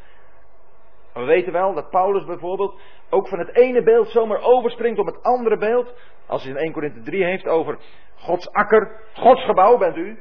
[1.14, 2.80] We weten wel dat Paulus bijvoorbeeld
[3.10, 5.94] ook van het ene beeld zomaar overspringt op het andere beeld.
[6.28, 7.78] Als hij in 1 Korinthe 3 heeft over
[8.16, 10.20] Gods akker, Gods gebouw bent u.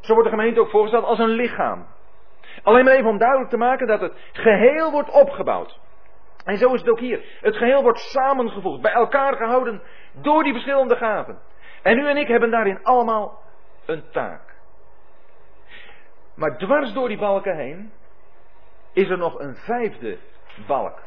[0.00, 1.86] Zo wordt de gemeente ook voorgesteld als een lichaam.
[2.62, 5.78] Alleen maar even om duidelijk te maken dat het geheel wordt opgebouwd.
[6.44, 7.38] En zo is het ook hier.
[7.40, 9.82] Het geheel wordt samengevoegd, bij elkaar gehouden
[10.12, 11.38] door die verschillende gaven.
[11.82, 13.38] En u en ik hebben daarin allemaal
[13.86, 14.54] een taak.
[16.34, 17.92] Maar dwars door die balken heen
[19.00, 20.18] is er nog een vijfde
[20.66, 21.02] balk.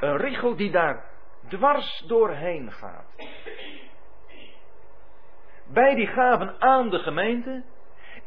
[0.00, 1.04] Een richel die daar
[1.48, 3.06] dwars doorheen gaat.
[5.66, 7.62] Bij die gaven aan de gemeente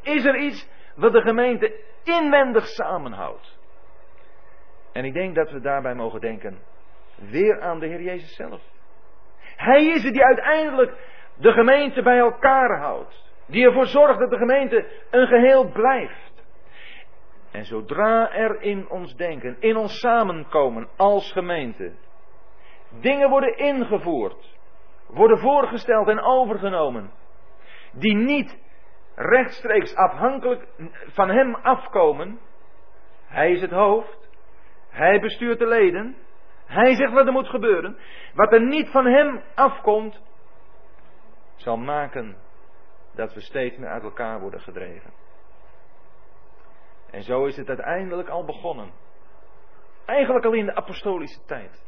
[0.02, 3.60] is er iets wat de gemeente inwendig samenhoudt.
[4.94, 6.60] En ik denk dat we daarbij mogen denken
[7.16, 8.62] weer aan de Heer Jezus zelf.
[9.56, 10.94] Hij is het die uiteindelijk
[11.36, 13.30] de gemeente bij elkaar houdt.
[13.46, 16.31] Die ervoor zorgt dat de gemeente een geheel blijft.
[17.52, 21.94] En zodra er in ons denken, in ons samenkomen als gemeente,
[23.00, 24.58] dingen worden ingevoerd,
[25.08, 27.12] worden voorgesteld en overgenomen,
[27.92, 28.60] die niet
[29.16, 30.68] rechtstreeks afhankelijk
[31.06, 32.40] van hem afkomen.
[33.26, 34.30] Hij is het hoofd.
[34.90, 36.16] Hij bestuurt de leden.
[36.66, 37.98] Hij zegt wat er moet gebeuren.
[38.34, 40.22] Wat er niet van hem afkomt,
[41.56, 42.38] zal maken
[43.16, 45.14] dat we steeds meer uit elkaar worden gedreven.
[47.12, 48.92] En zo is het uiteindelijk al begonnen.
[50.06, 51.86] Eigenlijk al in de apostolische tijd.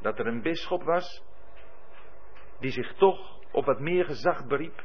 [0.00, 1.24] Dat er een bisschop was
[2.58, 4.84] die zich toch op wat meer gezag beriep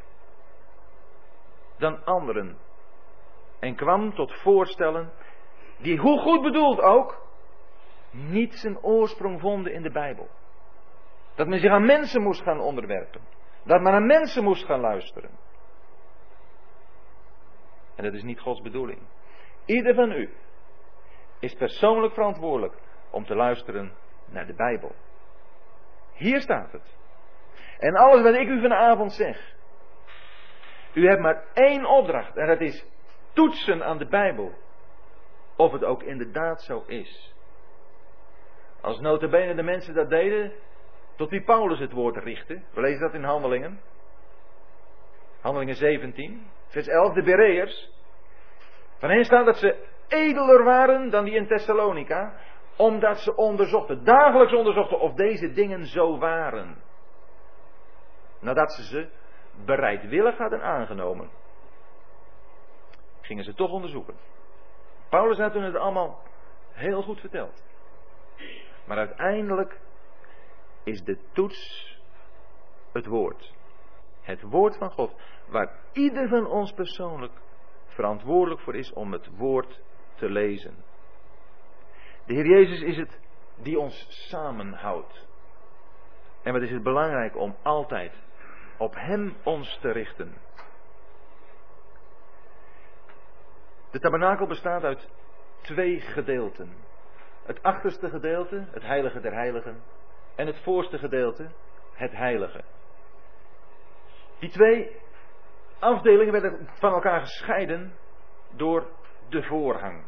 [1.77, 2.57] dan anderen.
[3.59, 5.11] En kwam tot voorstellen
[5.77, 7.27] die, hoe goed bedoeld ook,
[8.11, 10.29] niet zijn oorsprong vonden in de Bijbel.
[11.35, 13.21] Dat men zich aan mensen moest gaan onderwerpen.
[13.63, 15.29] Dat men aan mensen moest gaan luisteren.
[17.99, 18.99] En dat is niet Gods bedoeling.
[19.65, 20.29] Ieder van u
[21.39, 22.73] is persoonlijk verantwoordelijk
[23.11, 23.91] om te luisteren
[24.25, 24.95] naar de Bijbel.
[26.13, 26.95] Hier staat het.
[27.79, 29.55] En alles wat ik u vanavond zeg,
[30.93, 32.85] u hebt maar één opdracht en dat is
[33.33, 34.53] toetsen aan de Bijbel
[35.55, 37.33] of het ook inderdaad zo is.
[38.81, 40.51] Als notabene de mensen dat deden,
[41.15, 42.61] tot wie Paulus het woord richtte.
[42.73, 43.79] We lezen dat in Handelingen.
[45.41, 47.91] Handelingen 17, vers 11, de Bereërs.
[48.97, 52.33] Van hen staat dat ze edeler waren dan die in Thessalonica,
[52.77, 56.81] omdat ze onderzochten, dagelijks onderzochten of deze dingen zo waren.
[58.39, 59.09] Nadat ze ze
[59.65, 61.29] bereidwillig hadden aangenomen,
[63.21, 64.15] gingen ze toch onderzoeken.
[65.09, 66.21] Paulus had hun het allemaal
[66.71, 67.63] heel goed verteld.
[68.85, 69.79] Maar uiteindelijk
[70.83, 71.89] is de toets
[72.91, 73.53] het woord.
[74.21, 75.15] Het woord van God,
[75.49, 77.33] waar ieder van ons persoonlijk
[77.87, 79.81] verantwoordelijk voor is om het woord
[80.15, 80.75] te lezen.
[82.25, 83.19] De Heer Jezus is het
[83.55, 85.27] die ons samenhoudt.
[86.43, 88.13] En wat is het belangrijk om altijd
[88.77, 90.33] op Hem ons te richten.
[93.91, 95.09] De tabernakel bestaat uit
[95.61, 96.73] twee gedeelten.
[97.43, 99.83] Het achterste gedeelte, het heilige der heiligen,
[100.35, 101.49] en het voorste gedeelte,
[101.93, 102.63] het heilige.
[104.39, 104.97] Die twee
[105.79, 107.93] afdelingen werden van elkaar gescheiden
[108.51, 108.87] door
[109.29, 110.03] de voorhang.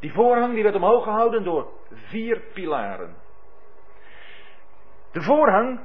[0.00, 3.16] Die voorhang die werd omhoog gehouden door vier pilaren.
[5.12, 5.80] De voorhang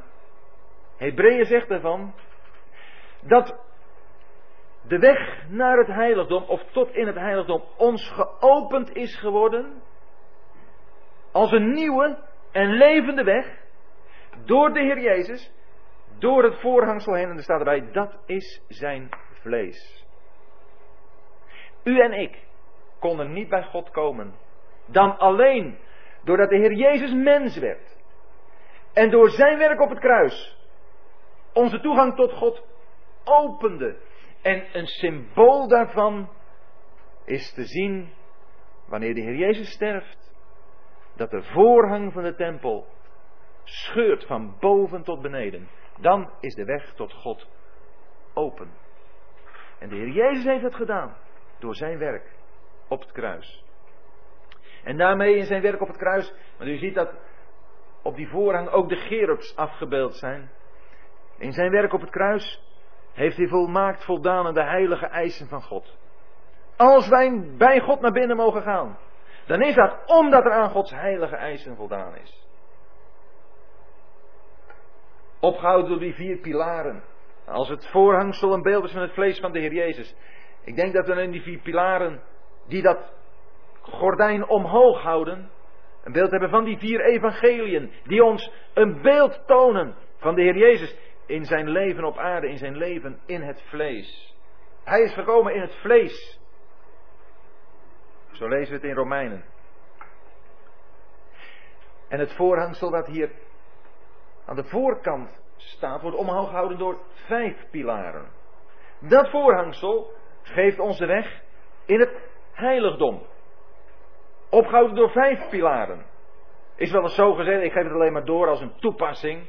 [0.98, 2.14] Hebreeën zegt ervan
[3.22, 3.64] dat
[4.82, 9.82] de weg naar het heiligdom of tot in het heiligdom ons geopend is geworden
[11.32, 12.18] als een nieuwe
[12.52, 13.64] en levende weg
[14.46, 15.52] door de Heer Jezus,
[16.20, 19.10] door het voorhangsel heen en er staat erbij, dat is zijn
[19.42, 20.06] vlees.
[21.84, 22.44] U en ik
[23.00, 24.34] konden niet bij God komen
[24.86, 25.78] dan alleen
[26.24, 27.98] doordat de Heer Jezus mens werd
[28.94, 30.56] en door zijn werk op het kruis
[31.56, 32.64] onze toegang tot God
[33.24, 33.98] opende.
[34.42, 36.30] En een symbool daarvan
[37.26, 38.14] is te zien
[38.88, 40.34] wanneer de Heer Jezus sterft,
[41.16, 42.88] dat de voorhang van de tempel
[43.64, 45.70] scheurt van boven tot beneden.
[46.00, 47.48] Dan is de weg tot God
[48.34, 48.72] open.
[49.80, 51.16] En de Heer Jezus heeft het gedaan
[51.60, 52.34] door zijn werk
[52.88, 53.64] op het kruis.
[54.84, 57.14] En daarmee in zijn werk op het kruis, want u ziet dat
[58.02, 60.50] op die voorhang ook de gerubs afgebeeld zijn.
[61.38, 62.64] In zijn werk op het kruis
[63.14, 65.98] heeft hij volmaakt voldaan aan de heilige eisen van God.
[66.78, 68.98] Als wij bij God naar binnen mogen gaan,
[69.46, 72.45] dan is dat omdat er aan Gods heilige eisen voldaan is.
[75.46, 77.04] Opgehouden door die vier pilaren.
[77.46, 80.16] Als het voorhangsel een beeld is van het vlees van de Heer Jezus.
[80.64, 82.22] Ik denk dat we in die vier pilaren
[82.68, 83.14] die dat
[83.82, 85.50] gordijn omhoog houden,
[86.04, 90.58] een beeld hebben van die vier evangeliën, die ons een beeld tonen van de Heer
[90.58, 94.36] Jezus in zijn leven op aarde, in zijn leven in het vlees.
[94.84, 96.40] Hij is gekomen in het vlees.
[98.32, 99.46] Zo lezen we het in Romeinen.
[102.08, 103.32] En het voorhangsel dat hier
[104.46, 108.26] aan de voorkant staat, wordt omhoog gehouden door vijf pilaren.
[109.00, 111.42] Dat voorhangsel geeft ons de weg
[111.86, 113.22] in het heiligdom.
[114.50, 116.06] Opgehouden door vijf pilaren.
[116.76, 119.48] Is wel eens zo gezegd, ik geef het alleen maar door als een toepassing.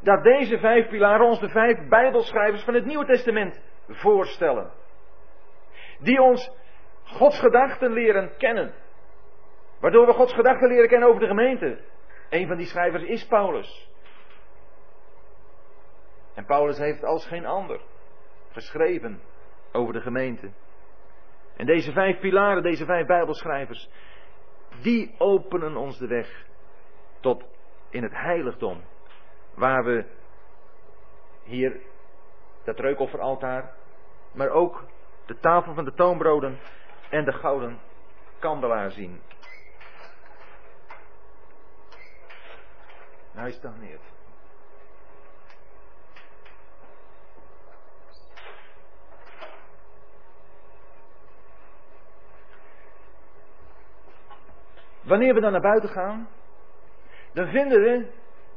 [0.00, 4.70] Dat deze vijf pilaren ons de vijf Bijbelschrijvers van het Nieuwe Testament voorstellen.
[5.98, 6.50] Die ons
[7.04, 8.74] Gods gedachten leren kennen.
[9.80, 11.78] Waardoor we Gods gedachten leren kennen over de gemeente.
[12.30, 13.90] Een van die schrijvers is Paulus.
[16.36, 17.80] En Paulus heeft als geen ander
[18.52, 19.22] geschreven
[19.72, 20.50] over de gemeente.
[21.56, 23.88] En deze vijf pilaren, deze vijf Bijbelschrijvers,
[24.82, 26.46] die openen ons de weg
[27.20, 27.44] tot
[27.90, 28.82] in het heiligdom.
[29.54, 30.04] Waar we
[31.44, 31.80] hier
[32.64, 33.74] dat reukofferaltaar,
[34.32, 34.84] maar ook
[35.26, 36.58] de tafel van de toonbroden
[37.10, 37.78] en de gouden
[38.38, 39.20] kandelaar zien.
[43.32, 44.02] Hij stagneert.
[55.06, 56.28] Wanneer we dan naar buiten gaan,
[57.32, 58.12] dan vinden we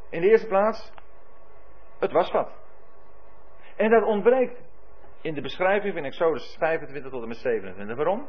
[0.09, 0.91] in de eerste plaats
[1.99, 2.51] het wasvat.
[3.75, 4.61] En dat ontbreekt
[5.21, 7.95] in de beschrijving van Exodus 25 tot en met 27.
[7.95, 8.27] Waarom?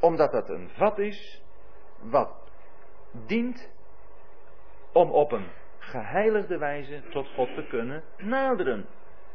[0.00, 1.42] Omdat dat een vat is
[2.00, 2.50] wat
[3.26, 3.70] dient
[4.92, 8.86] om op een geheiligde wijze tot God te kunnen naderen.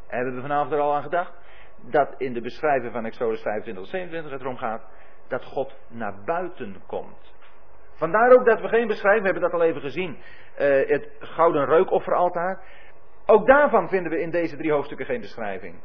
[0.08, 1.34] Hebben we vanavond er al aan gedacht
[1.82, 4.95] dat in de beschrijving van Exodus 25 tot 27 het erom gaat
[5.28, 7.34] dat God naar buiten komt.
[7.94, 10.18] Vandaar ook dat we geen beschrijving, hebben dat al even gezien,
[10.60, 12.64] uh, het gouden reukofferaltaar.
[13.26, 15.76] Ook daarvan vinden we in deze drie hoofdstukken geen beschrijving.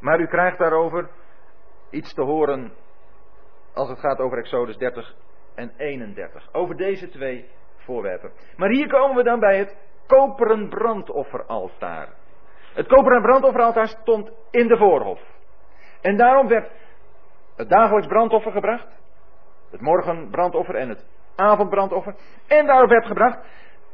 [0.00, 1.08] Maar u krijgt daarover
[1.90, 2.72] iets te horen
[3.74, 5.14] als het gaat over Exodus 30
[5.54, 6.48] en 31.
[6.52, 8.32] Over deze twee voorwerpen.
[8.56, 9.76] Maar hier komen we dan bij het
[10.06, 12.08] koperen brandofferaltaar.
[12.74, 15.20] Het koperen brandofferaltaar stond in de voorhof.
[16.00, 16.70] En daarom werd
[17.56, 18.88] het dagelijks brandoffer gebracht.
[19.70, 22.14] Het morgenbrandoffer en het avondbrandoffer.
[22.46, 23.38] En daarop werd gebracht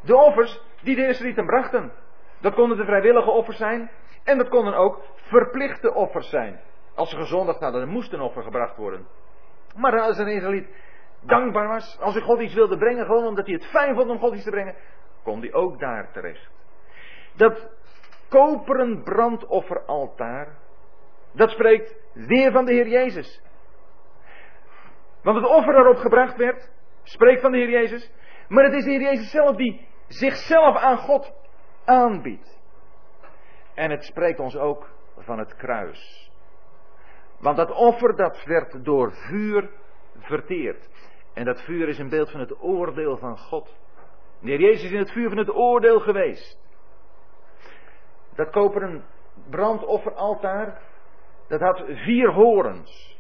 [0.02, 1.92] de offers die de Israëlieten brachten.
[2.40, 3.90] Dat konden de vrijwillige offers zijn.
[4.24, 6.61] En dat konden ook verplichte offers zijn.
[6.94, 9.06] Als ze gezondigd hadden, dan moest een offer gebracht worden.
[9.76, 10.68] Maar als een Israëliet
[11.20, 14.18] dankbaar was, als hij God iets wilde brengen, gewoon omdat hij het fijn vond om
[14.18, 14.74] God iets te brengen,
[15.22, 16.50] kon hij ook daar terecht.
[17.36, 17.70] Dat
[18.28, 20.58] koperen brandofferaltaar,
[21.32, 23.42] dat spreekt weer van de Heer Jezus.
[25.22, 26.70] Want het offer daarop gebracht werd,
[27.02, 28.12] spreekt van de Heer Jezus.
[28.48, 31.32] Maar het is de Heer Jezus zelf die zichzelf aan God
[31.84, 32.60] aanbiedt.
[33.74, 36.30] En het spreekt ons ook van het kruis.
[37.38, 39.70] Want dat offer dat werd door vuur
[40.18, 40.88] verteerd.
[41.34, 43.76] En dat vuur is een beeld van het oordeel van God.
[44.40, 46.58] De Heer Jezus is in het vuur van het oordeel geweest.
[48.34, 49.04] Dat koperen
[49.50, 50.82] brandofferaltaar,
[51.48, 53.19] dat had vier horens.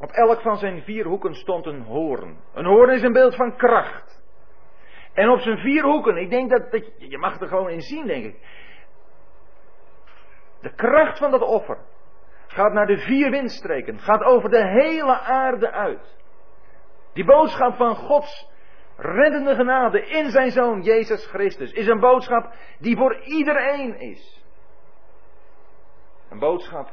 [0.00, 2.36] Op elk van zijn vier hoeken stond een hoorn.
[2.54, 4.22] Een hoorn is een beeld van kracht.
[5.12, 8.06] En op zijn vier hoeken, ik denk dat, dat je mag er gewoon in zien,
[8.06, 8.36] denk ik.
[10.60, 11.78] De kracht van dat offer
[12.46, 16.16] gaat naar de vier windstreken, gaat over de hele aarde uit.
[17.12, 18.48] Die boodschap van Gods
[18.96, 24.42] reddende genade in zijn zoon Jezus Christus is een boodschap die voor iedereen is.
[26.30, 26.90] Een boodschap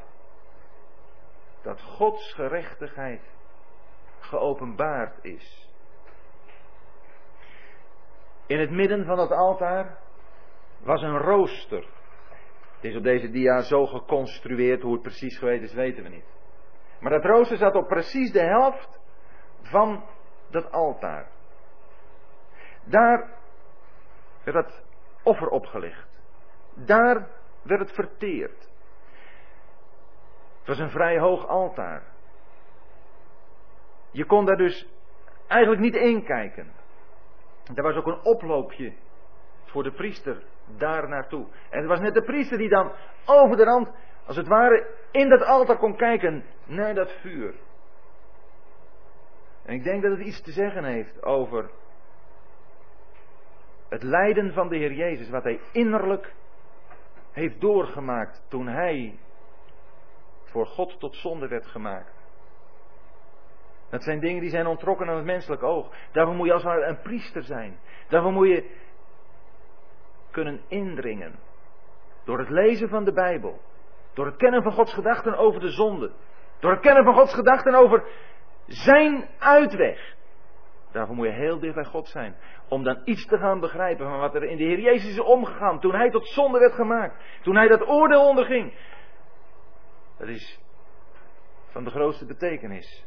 [1.62, 3.22] dat Gods gerechtigheid
[4.20, 5.70] geopenbaard is.
[8.46, 9.98] In het midden van dat altaar
[10.80, 11.86] was een rooster.
[12.76, 16.36] Het is op deze dia zo geconstrueerd, hoe het precies geweest is, weten we niet.
[17.00, 19.00] Maar dat rooster zat op precies de helft
[19.62, 20.04] van
[20.50, 21.28] dat altaar.
[22.84, 23.40] Daar
[24.44, 24.84] werd het
[25.24, 26.22] offer opgelegd.
[26.74, 27.30] Daar
[27.62, 28.71] werd het verteerd.
[30.72, 32.04] Was een vrij hoog altaar.
[34.12, 34.88] Je kon daar dus
[35.48, 36.72] eigenlijk niet in kijken.
[37.76, 38.94] Er was ook een oploopje
[39.66, 40.44] voor de priester
[40.78, 41.46] daar naartoe.
[41.70, 42.92] En het was net de priester die dan
[43.26, 43.90] over de rand,
[44.26, 47.54] als het ware, in dat altaar kon kijken naar dat vuur.
[49.66, 51.70] En ik denk dat het iets te zeggen heeft over
[53.90, 56.34] Het lijden van de Heer Jezus, wat hij innerlijk
[57.32, 59.20] heeft doorgemaakt toen hij
[60.52, 62.20] voor God tot zonde werd gemaakt.
[63.90, 65.90] Dat zijn dingen die zijn ontrokken aan het menselijk oog.
[66.12, 67.80] Daarvoor moet je als een priester zijn.
[68.08, 68.70] Daarvoor moet je
[70.32, 71.40] kunnen indringen.
[72.24, 73.60] Door het lezen van de Bijbel.
[74.14, 76.12] Door het kennen van Gods gedachten over de zonde.
[76.60, 78.04] Door het kennen van Gods gedachten over
[78.68, 80.16] zijn uitweg.
[80.92, 82.36] Daarvoor moet je heel dicht bij God zijn.
[82.68, 85.80] Om dan iets te gaan begrijpen van wat er in de Heer Jezus is omgegaan.
[85.80, 87.24] Toen hij tot zonde werd gemaakt.
[87.42, 88.74] Toen hij dat oordeel onderging.
[90.22, 90.60] Dat is
[91.70, 93.06] van de grootste betekenis.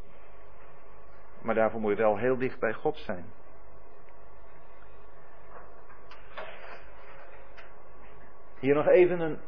[1.42, 3.24] Maar daarvoor moet je wel heel dicht bij God zijn.
[8.58, 9.38] Hier nog even een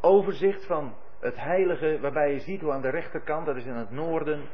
[0.00, 3.90] overzicht van het heilige, waarbij je ziet hoe aan de rechterkant, dat is in het
[3.90, 4.48] noorden,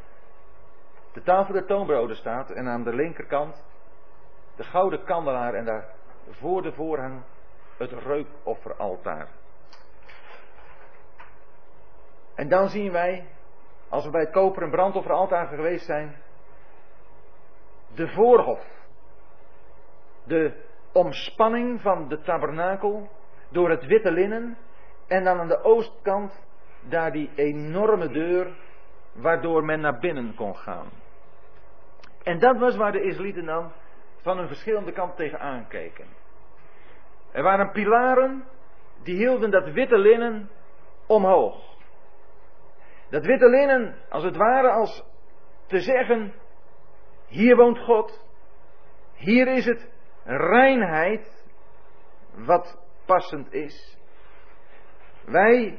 [1.12, 3.64] de tafel der toonbroden staat en aan de linkerkant
[4.56, 5.94] de gouden kandelaar en daar
[6.30, 7.22] voor de voorhang
[7.76, 9.41] het reukofferaltaar.
[12.34, 13.26] En dan zien wij,
[13.88, 16.16] als we bij het koperen brandofferaltaar geweest zijn,
[17.94, 18.66] de voorhof.
[20.24, 20.52] De
[20.92, 23.08] omspanning van de tabernakel
[23.48, 24.56] door het witte linnen
[25.06, 26.44] en dan aan de oostkant
[26.88, 28.56] daar die enorme deur
[29.12, 30.90] waardoor men naar binnen kon gaan.
[32.22, 33.72] En dat was waar de Israëlieten dan
[34.20, 36.06] van een verschillende kant tegenaan keken.
[37.32, 38.44] Er waren pilaren
[39.02, 40.50] die hielden dat witte linnen
[41.06, 41.71] omhoog.
[43.12, 45.04] Dat witte linnen, als het ware, als
[45.66, 46.32] te zeggen:
[47.28, 48.26] hier woont God,
[49.14, 49.90] hier is het
[50.24, 51.44] reinheid
[52.34, 53.98] wat passend is.
[55.24, 55.78] Wij,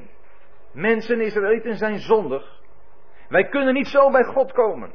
[0.71, 2.61] mensen Israëlieten, zijn zondig.
[3.29, 4.93] Wij kunnen niet zo bij God komen.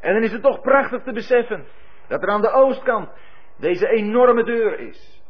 [0.00, 1.66] En dan is het toch prachtig te beseffen
[2.08, 3.10] dat er aan de oostkant
[3.56, 5.22] deze enorme deur is.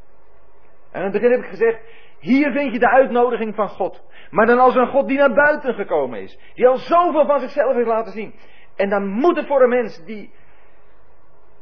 [0.91, 1.81] En aan het begin heb ik gezegd,
[2.19, 4.03] hier vind je de uitnodiging van God.
[4.31, 6.39] Maar dan als een God die naar buiten gekomen is.
[6.55, 8.35] Die al zoveel van zichzelf heeft laten zien.
[8.77, 10.33] En dan moet het voor een mens die,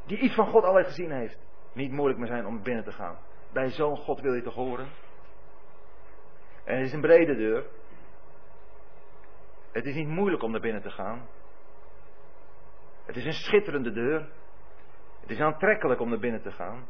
[0.07, 1.39] die iets van God al gezien heeft,
[1.73, 3.19] niet moeilijk meer zijn om binnen te gaan.
[3.53, 4.89] Bij zo'n God wil je toch horen?
[6.65, 7.65] En het is een brede deur.
[9.73, 11.27] Het is niet moeilijk om naar binnen te gaan.
[13.07, 14.29] Het is een schitterende deur.
[15.21, 16.87] Het is aantrekkelijk om naar binnen te gaan.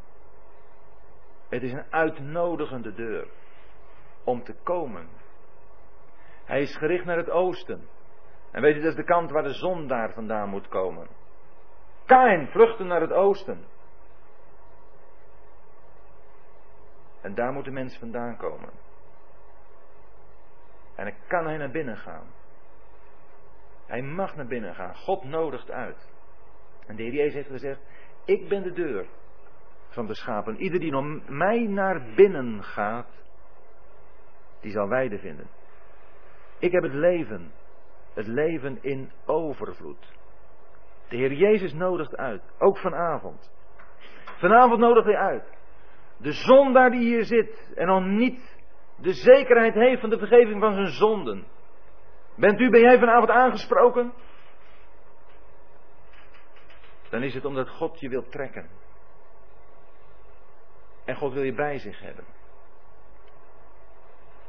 [1.48, 3.26] Het is een uitnodigende deur
[4.24, 5.08] om te komen.
[6.44, 7.88] Hij is gericht naar het oosten.
[8.50, 11.08] En weet u, dat is de kant waar de zon daar vandaan moet komen.
[12.06, 13.64] Kain vluchtte naar het oosten.
[17.20, 18.70] En daar moet de mens vandaan komen.
[20.94, 22.26] En dan kan hij naar binnen gaan.
[23.86, 24.96] Hij mag naar binnen gaan.
[24.96, 26.12] God nodigt uit.
[26.86, 27.80] En de Heer Jezus heeft gezegd:
[28.24, 29.06] Ik ben de deur
[29.88, 30.60] van de schapen.
[30.60, 33.23] Ieder die om mij naar binnen gaat,
[34.64, 35.46] die zal weide vinden.
[36.58, 37.52] Ik heb het leven.
[38.14, 40.12] Het leven in overvloed.
[41.08, 42.42] De Heer Jezus nodigt uit.
[42.58, 43.52] Ook vanavond.
[44.38, 45.52] Vanavond nodigt hij uit.
[46.16, 48.62] De zondaar die hier zit en nog niet
[48.96, 51.46] de zekerheid heeft van de vergeving van zijn zonden.
[52.36, 54.12] Bent u, ben jij vanavond aangesproken?
[57.10, 58.70] Dan is het omdat God je wil trekken.
[61.04, 62.33] En God wil je bij zich hebben.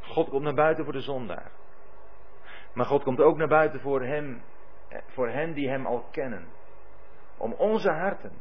[0.08, 1.52] God komt naar buiten voor de zondaar.
[2.74, 4.42] Maar God komt ook naar buiten voor hem,
[5.08, 6.48] voor hen die hem al kennen.
[7.38, 8.32] Om onze harten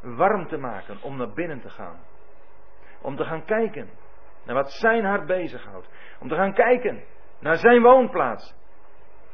[0.00, 2.00] warm te maken om naar binnen te gaan.
[3.00, 3.90] Om te gaan kijken
[4.44, 5.88] naar wat zijn hart bezighoudt.
[6.20, 7.04] Om te gaan kijken
[7.38, 8.54] naar zijn woonplaats.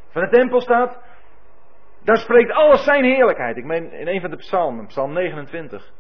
[0.09, 1.03] Van de tempel staat,
[2.03, 3.57] daar spreekt alles zijn heerlijkheid.
[3.57, 5.93] Ik meen in een van de psalmen, psalm 29.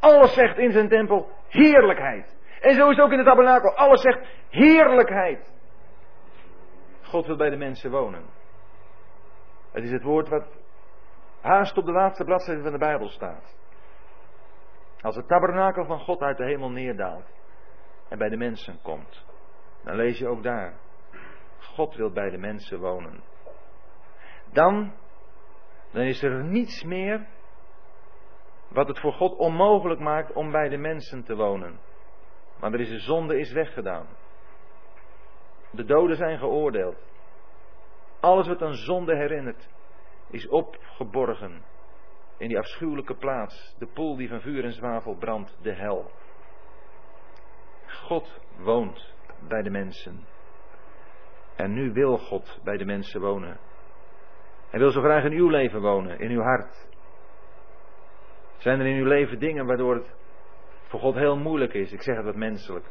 [0.00, 2.33] Alles zegt in zijn tempel heerlijkheid.
[2.64, 3.74] En zo is het ook in de tabernakel.
[3.74, 5.52] Alles zegt heerlijkheid.
[7.02, 8.24] God wil bij de mensen wonen.
[9.72, 10.58] Het is het woord wat
[11.40, 13.56] haast op de laatste bladzijde van de Bijbel staat.
[15.00, 17.26] Als het tabernakel van God uit de hemel neerdaalt
[18.08, 19.24] en bij de mensen komt,
[19.82, 20.74] dan lees je ook daar.
[21.58, 23.22] God wil bij de mensen wonen.
[24.52, 24.92] Dan,
[25.92, 27.26] dan is er niets meer
[28.68, 31.80] wat het voor God onmogelijk maakt om bij de mensen te wonen.
[32.64, 34.06] Want er is de zonde is weggedaan.
[35.70, 36.96] De doden zijn geoordeeld.
[38.20, 39.68] Alles wat aan zonde herinnert,
[40.30, 41.62] is opgeborgen
[42.36, 46.10] in die afschuwelijke plaats, de poel die van vuur en zwavel brandt, de hel.
[47.86, 49.14] God woont
[49.48, 50.26] bij de mensen.
[51.56, 53.58] En nu wil God bij de mensen wonen.
[54.70, 56.88] Hij wil zo graag in uw leven wonen, in uw hart.
[58.56, 60.14] Zijn er in uw leven dingen waardoor het
[60.94, 62.86] voor God heel moeilijk is, ik zeg het wat menselijk,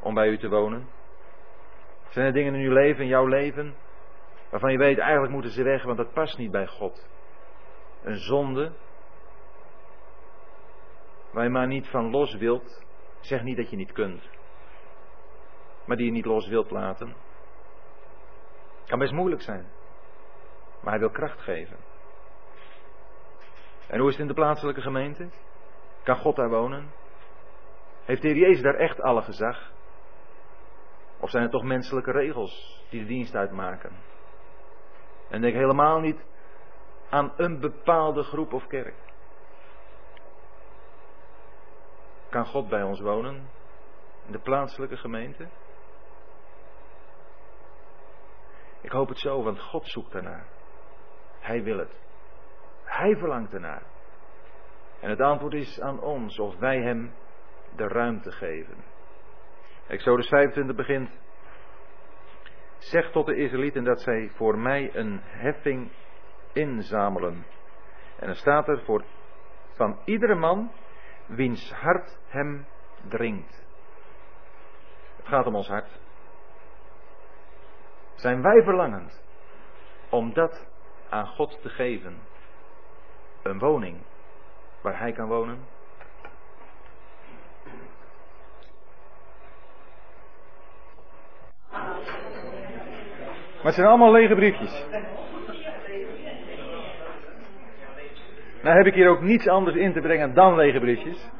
[0.00, 0.88] om bij u te wonen?
[2.08, 3.74] Zijn er dingen in uw leven, in jouw leven,
[4.50, 7.08] waarvan je weet eigenlijk moeten ze weg, want dat past niet bij God?
[8.02, 8.72] Een zonde,
[11.32, 12.84] waar je maar niet van los wilt,
[13.20, 14.28] zeg niet dat je niet kunt,
[15.84, 17.14] maar die je niet los wilt laten.
[18.86, 19.66] Kan best moeilijk zijn,
[20.80, 21.76] maar hij wil kracht geven.
[23.86, 25.28] En hoe is het in de plaatselijke gemeente?
[26.02, 26.99] Kan God daar wonen?
[28.10, 29.72] Heeft de Heer Jezus daar echt alle gezag?
[31.20, 33.92] Of zijn het toch menselijke regels die de dienst uitmaken?
[35.28, 36.24] En denk helemaal niet
[37.10, 38.94] aan een bepaalde groep of kerk.
[42.30, 43.48] Kan God bij ons wonen?
[44.26, 45.48] In de plaatselijke gemeente?
[48.80, 50.46] Ik hoop het zo, want God zoekt daarnaar.
[51.40, 52.00] Hij wil het.
[52.84, 53.82] Hij verlangt ernaar.
[55.00, 57.12] En het antwoord is aan ons of wij hem
[57.76, 58.76] de ruimte geven.
[59.86, 61.10] Exodus 25 begint.
[62.78, 65.90] Zeg tot de Israëlieten dat zij voor mij een heffing
[66.52, 67.46] inzamelen.
[68.18, 69.04] En dan staat er voor
[69.72, 70.72] van iedere man
[71.26, 72.66] wiens hart hem
[73.08, 73.64] dringt.
[75.16, 76.00] Het gaat om ons hart.
[78.14, 79.22] Zijn wij verlangend
[80.10, 80.68] om dat
[81.08, 82.18] aan God te geven?
[83.42, 84.02] Een woning
[84.82, 85.66] waar hij kan wonen?
[93.60, 94.84] Maar het zijn allemaal lege briefjes.
[98.62, 101.30] Nou heb ik hier ook niets anders in te brengen dan lege briefjes.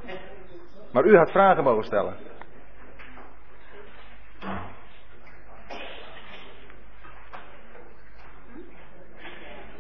[0.92, 2.14] Maar u had vragen mogen stellen.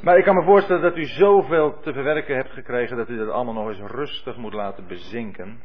[0.02, 3.28] Maar ik kan me voorstellen dat u zoveel te verwerken hebt gekregen dat u dat
[3.28, 5.60] allemaal nog eens rustig moet laten bezinken.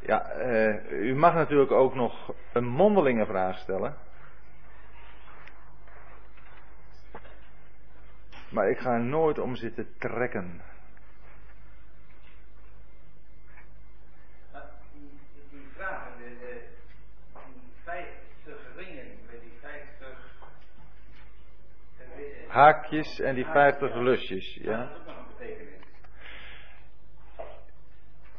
[0.00, 3.96] Ja, uh, u mag natuurlijk ook nog een mondelinge vraag stellen.
[8.52, 10.62] Maar ik ga er nooit om zitten trekken.
[15.50, 16.60] Die, vragen, de, de,
[17.52, 20.32] die 50 ringen met die 50
[22.48, 24.54] haakjes en die 50 lusjes.
[24.54, 24.90] Ja.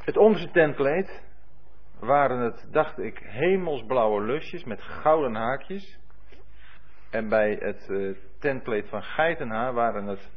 [0.03, 1.23] Het onderste tentkleed
[1.99, 5.99] waren het, dacht ik, hemelsblauwe lusjes met gouden haakjes.
[7.13, 10.31] En bij het uh, tentkleed van geitenhaar waren het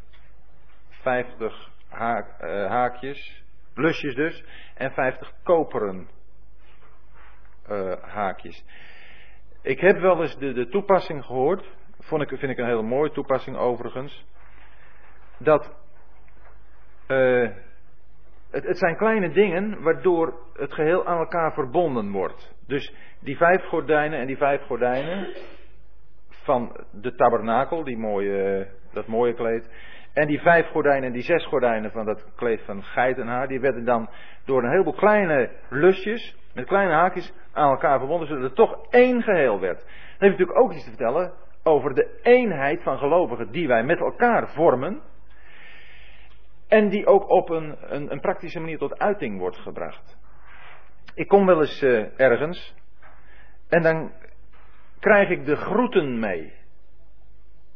[0.88, 3.42] 50 haak, uh, haakjes,
[3.74, 6.08] lusjes dus, en 50 koperen
[7.70, 8.64] uh, haakjes.
[9.62, 11.70] Ik heb wel eens de, de toepassing gehoord,
[12.00, 14.26] vond ik, vind ik een hele mooie toepassing overigens,
[15.38, 15.72] dat
[17.06, 17.54] het,
[18.50, 22.54] het, zijn kleine dingen waardoor het geheel aan elkaar verbonden wordt.
[22.66, 25.34] Dus die vijf gordijnen en die vijf gordijnen,
[26.46, 29.70] van de tabernakel, die mooie, dat mooie kleed.
[30.12, 33.84] En die vijf gordijnen en die zes gordijnen van dat kleed van geitenhaar, die werden
[33.84, 34.08] dan
[34.44, 39.22] door een heleboel kleine lusjes, met kleine haakjes, aan elkaar verbonden, zodat het toch één
[39.22, 39.78] geheel werd.
[39.78, 39.88] Dan
[40.28, 41.32] heeft natuurlijk ook iets te vertellen
[41.62, 45.00] over de eenheid van gelovigen die wij met elkaar vormen.
[46.68, 50.18] En die ook op een, een, een praktische manier tot uiting wordt gebracht.
[51.14, 52.74] Ik kom wel eens uh, ergens.
[53.68, 54.12] En dan
[55.06, 56.52] krijg ik de groeten mee.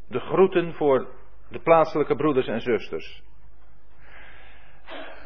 [0.08, 1.06] De groeten voor
[1.48, 3.22] de plaatselijke broeders en zusters.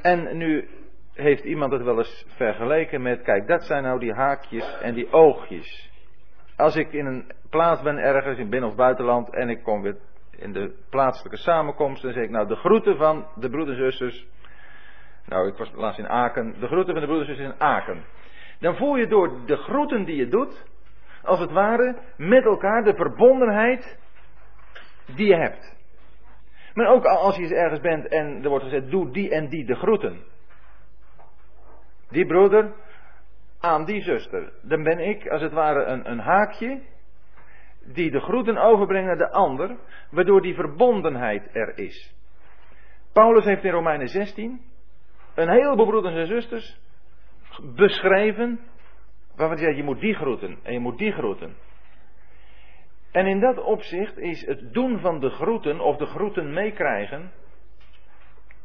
[0.03, 0.69] En nu
[1.15, 5.13] heeft iemand het wel eens vergeleken met, kijk, dat zijn nou die haakjes en die
[5.13, 5.91] oogjes.
[6.57, 9.97] Als ik in een plaats ben ergens, in binnen- of buitenland, en ik kom weer
[10.37, 14.27] in de plaatselijke samenkomst, dan zeg ik, nou, de groeten van de broeders en zusters.
[15.27, 16.55] Nou, ik was laatst in Aken.
[16.61, 18.05] De groeten van de broeders en zusters in Aken.
[18.61, 20.73] Dan voel je door de groeten die je doet,
[21.25, 23.99] als het ware, met elkaar de verbondenheid
[25.15, 25.77] die je hebt.
[26.75, 29.75] Maar ook als je ergens bent en er wordt gezegd, doe die en die de
[29.75, 30.25] groeten.
[32.09, 32.73] Die broeder
[33.61, 34.53] aan die zuster.
[34.63, 36.83] Dan ben ik als het ware een, een haakje
[37.85, 39.77] die de groeten overbrengt naar de ander,
[40.11, 42.15] waardoor die verbondenheid er is.
[43.13, 44.61] Paulus heeft in Romeinen 16
[45.35, 46.81] een heleboel broeders en zusters
[47.75, 48.61] beschreven
[49.37, 51.57] Waarvan hij zegt, je moet die groeten en je moet die groeten.
[53.13, 57.33] En in dat opzicht is het doen van de groeten of de groeten meekrijgen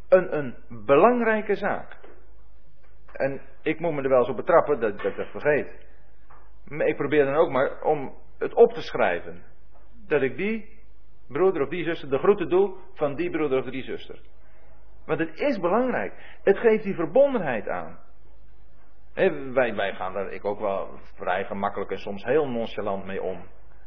[0.10, 0.56] een, een
[0.86, 1.98] belangrijke zaak.
[3.14, 5.88] En ik moet me er wel eens op betrappen dat, dat ik dat vergeet.
[6.66, 9.44] Maar ik probeer dan ook maar om het op te schrijven.
[10.08, 10.80] Dat ik die
[11.28, 14.20] broeder of die zuster de groeten doe van die broeder of die zuster.
[15.06, 16.14] Want het is belangrijk.
[16.44, 18.00] Het geeft die verbondenheid aan.
[19.14, 23.44] Wij, wij gaan daar ik ook wel vrij gemakkelijk en soms heel nonchalant mee om.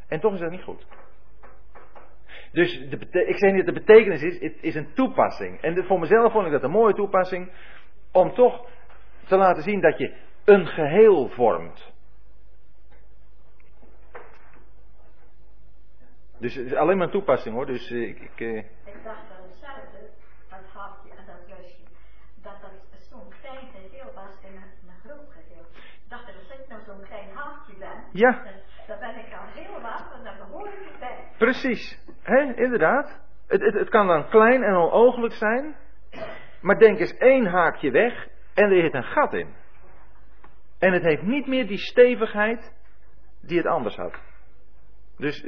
[0.09, 0.86] En toch is dat niet goed.
[2.53, 5.61] Dus de, ik zeg niet dat de betekenis is, het is een toepassing.
[5.61, 7.53] En voor mezelf vond ik dat een mooie toepassing.
[8.12, 8.69] Om toch
[9.24, 11.93] te laten zien dat je een geheel vormt.
[16.39, 17.66] Dus het is alleen maar een toepassing hoor.
[17.66, 19.16] Dus eh, ik, ik, eh, Ik aan
[19.49, 20.11] hetzelfde,
[20.51, 21.82] dat haakje en dat kruisje.
[22.43, 25.66] Dat dat zo'n klein geheel was en een, een groot geheel.
[26.05, 28.30] Ik dacht, als ik nou zo'n klein haakje ben, Ja.
[28.30, 28.52] dan,
[28.86, 29.82] dan ben ik al
[30.24, 31.18] dan behoor ik erbij.
[31.39, 33.20] Precies, hè, inderdaad.
[33.47, 35.74] Het, het, het kan dan klein en onooglijk zijn,
[36.60, 39.55] maar denk eens één haakje weg en er zit een gat in.
[40.78, 42.72] En het heeft niet meer die stevigheid
[43.40, 44.20] die het anders had.
[45.16, 45.47] Dus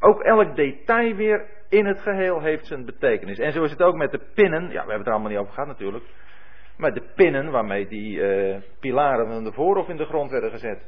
[0.00, 3.38] ook elk detail weer in het geheel heeft zijn betekenis.
[3.38, 4.62] En zo is het ook met de pinnen.
[4.62, 6.04] Ja, we hebben het er allemaal niet over gehad natuurlijk.
[6.76, 10.82] Maar de pinnen waarmee die eh, pilaren van de voorhof in de grond werden gezet.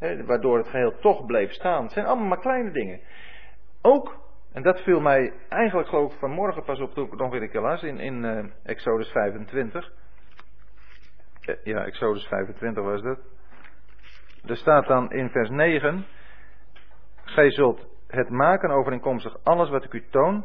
[0.00, 1.82] Waardoor het geheel toch bleef staan.
[1.82, 3.00] Het zijn allemaal maar kleine dingen.
[3.82, 4.16] Ook,
[4.52, 7.50] en dat viel mij eigenlijk geloof ik vanmorgen pas op toen ik nog weer een
[7.50, 9.92] keer las in, in eh, Exodus 25.
[11.40, 13.18] Eh, ja, Exodus 25 was dat.
[14.46, 16.04] Er staat dan in vers 9.
[17.24, 20.44] Gij zult het maken overeenkomstig alles wat ik u toon.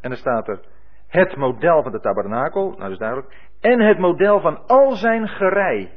[0.00, 0.60] En dan staat er
[1.08, 3.34] het model van de tabernakel, nou dat is duidelijk.
[3.60, 5.90] En het model van al zijn gerei.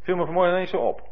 [0.00, 1.09] Viel me vanmorgen ineens zo op.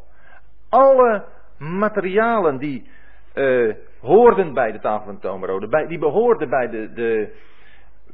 [0.69, 1.25] Alle
[1.57, 2.89] materialen die
[3.33, 7.37] eh, hoorden bij de tafel van de toonbrode, bij, die behoorden bij de, de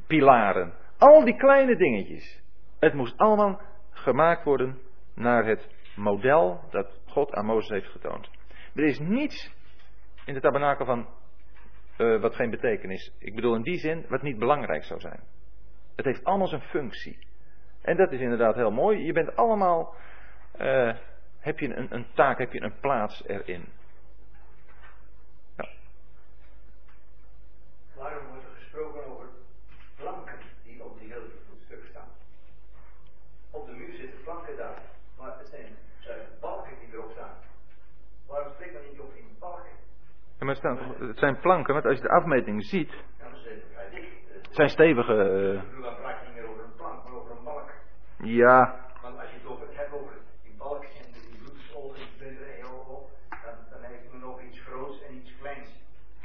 [0.06, 0.72] pilaren.
[0.98, 2.42] Al die kleine dingetjes.
[2.78, 3.60] Het moest allemaal
[3.90, 4.78] gemaakt worden
[5.14, 8.30] naar het model dat God aan Mozes heeft getoond.
[8.74, 9.54] Er is niets
[10.24, 11.06] in de tabernakel van
[11.96, 13.14] eh, wat geen betekenis.
[13.18, 15.20] Ik bedoel in die zin wat niet belangrijk zou zijn.
[15.96, 17.18] Het heeft allemaal zijn functie.
[17.82, 19.04] En dat is inderdaad heel mooi.
[19.04, 19.94] Je bent allemaal,
[20.52, 20.94] eh,
[21.46, 23.64] heb je een, een taak, heb je een plaats erin.
[25.56, 25.68] Ja.
[27.96, 29.26] Waarom wordt er gesproken over
[29.96, 31.30] planken die op die hele
[31.64, 32.08] stuk staan?
[33.50, 34.82] Op de muur zitten planken daar,
[35.18, 37.34] maar het zijn, zijn balken die erop staan.
[38.26, 39.70] Waarom spreekt men niet over die balken?
[40.38, 43.60] Ja, maar het, staan het zijn planken, want als je de afmeting ziet, Ja, zijn
[43.72, 44.08] vrij dik.
[44.42, 45.12] het zijn stevige.
[45.14, 47.70] eh, Ik bedoel, dan praat je niet meer over een plank, maar over een balk.
[48.18, 50.12] ja, Want als je het over het hebt over
[50.42, 54.42] die balk en die bloedsogen en splinter en heel op, dan, dan heeft men over
[54.44, 55.70] iets groots en iets kleins.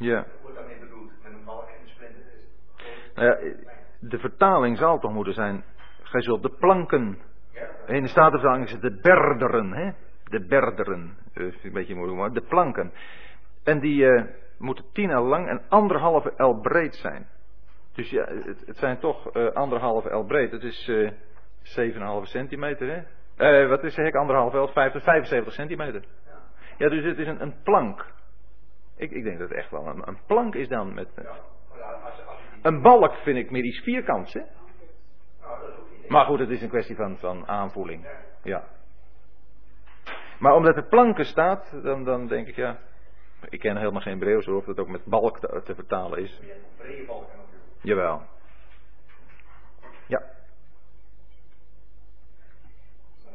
[0.02, 0.16] Ja.
[0.16, 2.22] Dat wordt daarmee bedoeld, met een balk en een splinter.
[2.22, 3.54] is Nou ja,
[4.00, 5.64] de vertaling zal toch moeten zijn.
[6.04, 7.20] Gij zult de planken.
[7.86, 9.92] In de Statenvertaling is het de berderen, hè?
[10.24, 11.18] De berderen.
[11.34, 12.94] Vind ik een beetje moeilijk, maar de planken.
[13.64, 14.24] En die eh,
[14.58, 17.28] moeten tien el lang en anderhalve el breed zijn.
[17.94, 20.52] Dus ja, het, het zijn toch eh, anderhalve el breed.
[20.52, 21.12] Dat is eh
[21.64, 23.04] 7,5 centimeter, hè?
[23.62, 24.16] Eh, wat is zeg ik?
[24.16, 24.68] Anderhalve el?
[24.68, 26.04] 50, 75 centimeter.
[26.78, 28.06] Ja, dus het is een, een plank.
[29.02, 31.10] Ik, ik denk dat het echt wel een, een plank is dan met.
[32.62, 34.42] Een balk vind ik meer iets vierkants, hè?
[36.08, 38.08] Maar goed, het is een kwestie van, van aanvoeling.
[38.44, 38.68] Ja.
[40.40, 42.80] Maar omdat er planken staat, dan, dan denk ik ja.
[43.50, 46.42] Ik ken helemaal geen Hebreeuws hoor, of dat ook met balk te, te vertalen is.
[47.82, 48.22] Jawel.
[50.08, 50.24] Ja.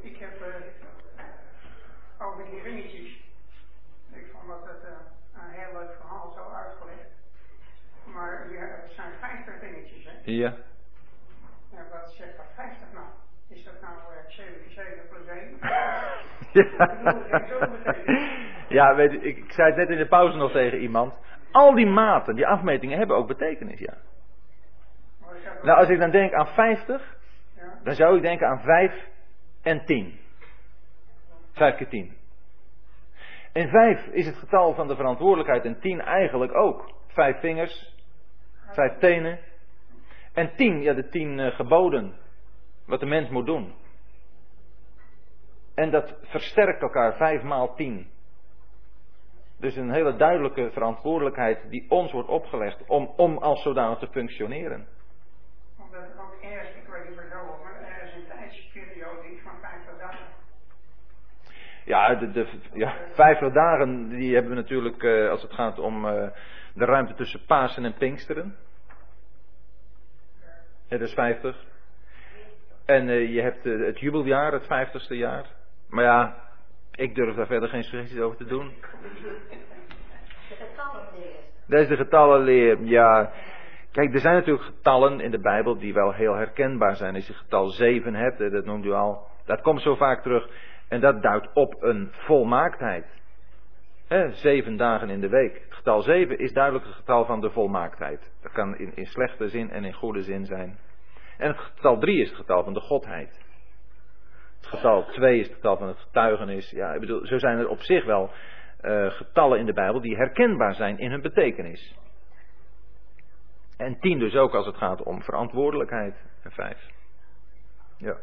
[0.01, 0.37] Ik heb
[2.19, 3.25] over die ringetjes.
[4.13, 7.11] Ik vond dat het eh, een heel leuk verhaal zo uitgelegd.
[8.05, 10.16] Maar ja, het zijn 50 ringetjes, hè?
[10.27, 10.55] Ja.
[11.71, 13.07] Zegt dat 50 nou?
[13.49, 15.59] Is dat nou eh 7 7 plus 1?
[18.69, 21.15] Ja, weet je, ik, ik zei het net in de pauze nog tegen iemand.
[21.51, 23.95] Al die maten, die afmetingen hebben ook betekenis, ja.
[25.63, 27.17] Nou, als ik dan denk aan 50,
[27.57, 29.09] ja, dan zou ik denken aan 5
[29.63, 30.19] en 10.
[31.53, 32.17] 5 keer 10.
[33.53, 36.93] En 5 is het getal van de verantwoordelijkheid en 10 eigenlijk ook.
[37.07, 37.95] Vijf vingers,
[38.71, 39.39] vijf tenen.
[40.37, 42.15] En 10, ja, de 10 eh, geboden.
[42.87, 43.75] Wat de mens moet doen.
[45.75, 48.11] En dat versterkt elkaar 5 maal 10.
[49.59, 54.87] Dus een hele duidelijke verantwoordelijkheid die ons wordt opgelegd om, om als zodanig te functioneren.
[55.79, 57.29] omdat het ook ergens, ik weet niet meer
[57.63, 60.27] maar er is een tijdsperiode iets van 50 dagen.
[61.85, 66.07] Ja, de, de, ja, 50 dagen die hebben we natuurlijk eh, als het gaat om
[66.09, 66.29] eh,
[66.75, 68.57] de ruimte tussen Pasen en Pinksteren.
[70.89, 71.65] Het is 50.
[72.85, 75.47] En eh, je hebt eh, het jubeljaar, het 50ste jaar.
[75.89, 76.37] Maar ja,
[76.93, 78.73] ik durf daar verder geen suggesties over te doen.
[80.49, 81.41] De getallen leren.
[81.67, 82.83] Dat is de getallenleer.
[82.83, 83.33] Ja,
[83.97, 87.15] Kijk, er zijn natuurlijk getallen in de Bijbel die wel heel herkenbaar zijn.
[87.15, 90.49] Als je getal 7 hebt, dat noemt u al, dat komt zo vaak terug.
[90.89, 93.07] En dat duidt op een volmaaktheid.
[94.09, 95.63] He, zeven dagen in de week.
[95.87, 98.33] Getal 7 is duidelijk het getal van de volmaaktheid.
[98.43, 100.79] Dat kan in, in slechte zin en in goede zin zijn.
[101.39, 103.45] En het getal 3 is het getal van de Godheid.
[104.57, 106.71] Het getal 2 is het getal van het getuigenis.
[106.71, 108.31] Ja, ik bedoel, zo zijn er op zich wel
[108.81, 111.99] uh, getallen in de Bijbel die herkenbaar zijn in hun betekenis.
[113.77, 116.25] En 10 dus ook als het gaat om verantwoordelijkheid.
[116.43, 116.89] En 5.
[117.97, 118.17] Ja.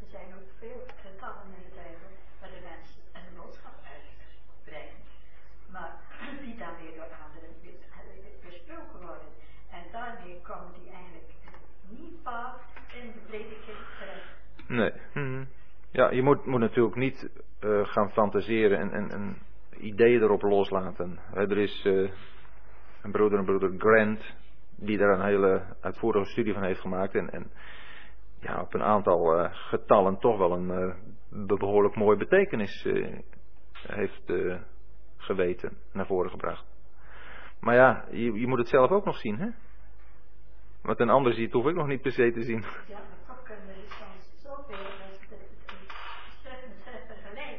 [0.00, 2.08] Er zijn ook veel getallen in de Bijbel
[2.40, 4.96] waar de mensen een boodschap uitbrengen.
[5.70, 7.54] Maar die dan weer door anderen
[8.42, 9.30] besproken worden.
[9.70, 11.32] En daarmee komen die eigenlijk
[11.88, 12.56] niet vaak
[12.94, 14.48] in de prediking terecht.
[14.68, 14.92] Nee.
[15.14, 15.44] Mhm.
[15.90, 17.30] Ja, je moet, moet natuurlijk niet
[17.60, 19.36] uh, gaan fantaseren en, en, en,
[19.78, 21.18] ideeën erop loslaten.
[21.34, 22.10] Er is uh,
[23.02, 24.34] een broeder, een broeder Grant,
[24.76, 27.14] die daar een hele uitvoerige studie van heeft gemaakt.
[27.14, 27.50] En, en
[28.40, 30.94] ja, op een aantal uh, getallen toch wel een
[31.46, 32.86] behoorlijk mooie betekenis
[33.86, 34.32] heeft
[35.16, 36.64] geweten, naar voren gebracht.
[37.60, 39.48] Maar ja, je, je, moet het zelf ook nog zien, hè?
[40.82, 42.64] Wat een ander ziet, hoef ik nog niet per se te zien.
[42.88, 44.98] Ja, maar toch kunnen we soms zoveel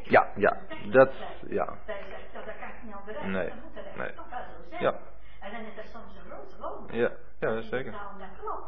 [0.10, 0.58] ja, ja,
[0.92, 1.12] dat,
[1.48, 1.66] ja.
[1.66, 3.22] Dat kan ik niet.
[3.26, 4.80] Nee, Dat moet nee.
[4.80, 5.00] Ja.
[5.40, 6.96] En dan is er soms een grote wonder.
[6.96, 7.94] Ja, ja, dat is zeker.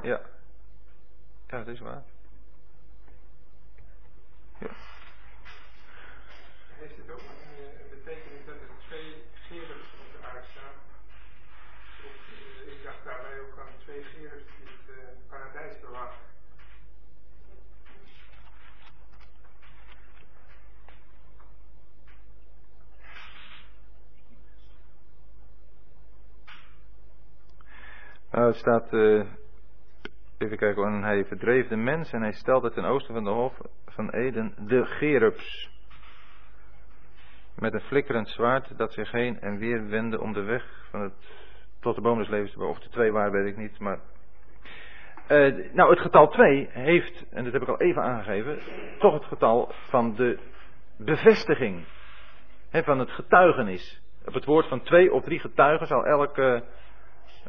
[0.02, 0.22] Ja.
[1.48, 2.04] Ja, dat is waar.
[4.58, 4.68] Ja.
[6.80, 10.76] Heeft het ook een uh, betekenis dat er twee gerubs op de aarde staan?
[12.06, 12.16] Of,
[12.66, 16.30] uh, ik dacht daarbij ook aan twee gerubs die het uh, paradijs bewaken.
[28.32, 29.26] Nou, het staat, uh,
[30.38, 33.58] even kijken, en hij verdreef de mens en hij stelde ten oosten van de hof
[33.86, 35.70] van Eden de gerubs.
[37.56, 41.14] Met een flikkerend zwaard dat zich heen en weer wendde om de weg van het,
[41.80, 42.56] tot de boom des levens.
[42.56, 44.00] Of de twee waar, weet ik niet, maar...
[45.30, 48.60] Uh, nou, het getal 2 heeft, en dat heb ik al even aangegeven,
[49.00, 50.40] toch het getal van de
[50.98, 51.86] bevestiging.
[52.72, 54.02] Van het getuigenis.
[54.26, 56.64] Op het woord van twee of drie getuigen zal elke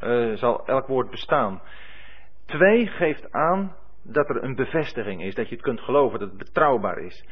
[0.02, 1.62] uh, zal elk woord bestaan.
[2.46, 6.38] Twee geeft aan dat er een bevestiging is, dat je het kunt geloven, dat het
[6.38, 7.26] betrouwbaar is.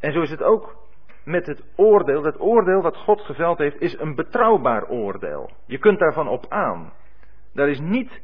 [0.00, 0.76] En zo is het ook
[1.24, 2.22] met het oordeel.
[2.22, 5.50] Dat oordeel wat God geveld heeft, is een betrouwbaar oordeel.
[5.66, 6.92] Je kunt daarvan op aan.
[7.54, 8.22] Daar is niet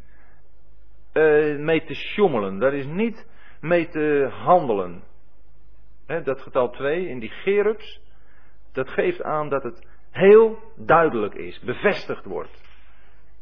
[1.13, 3.27] uh, mee te sjommelen, daar is niet
[3.61, 5.03] mee te handelen.
[6.07, 8.01] Dat getal 2 in die gerubs,
[8.73, 12.62] dat geeft aan dat het heel duidelijk is, bevestigd wordt.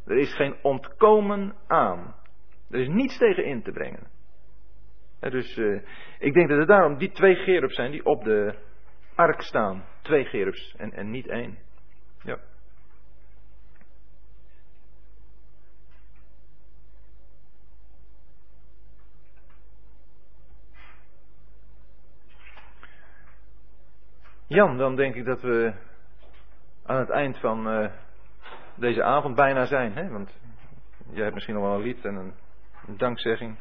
[0.06, 2.14] Er is geen ontkomen aan.
[2.70, 4.06] Er is niets tegen in te brengen.
[5.20, 5.82] dus uh,
[6.18, 8.55] ik denk dat het daarom die twee gerubs zijn die op de
[9.14, 9.85] ark staan.
[10.02, 11.59] Twee gerubs en, en niet één.
[12.22, 12.39] Ja.
[24.47, 25.72] Jan, dan denk ik dat we
[26.86, 27.90] aan het eind van uh,
[28.81, 29.93] deze avond bijna zijn.
[29.94, 30.09] Hè?
[30.09, 30.31] Want
[31.11, 32.32] jij hebt misschien nog wel een lied en een,
[32.86, 33.57] een dankzegging.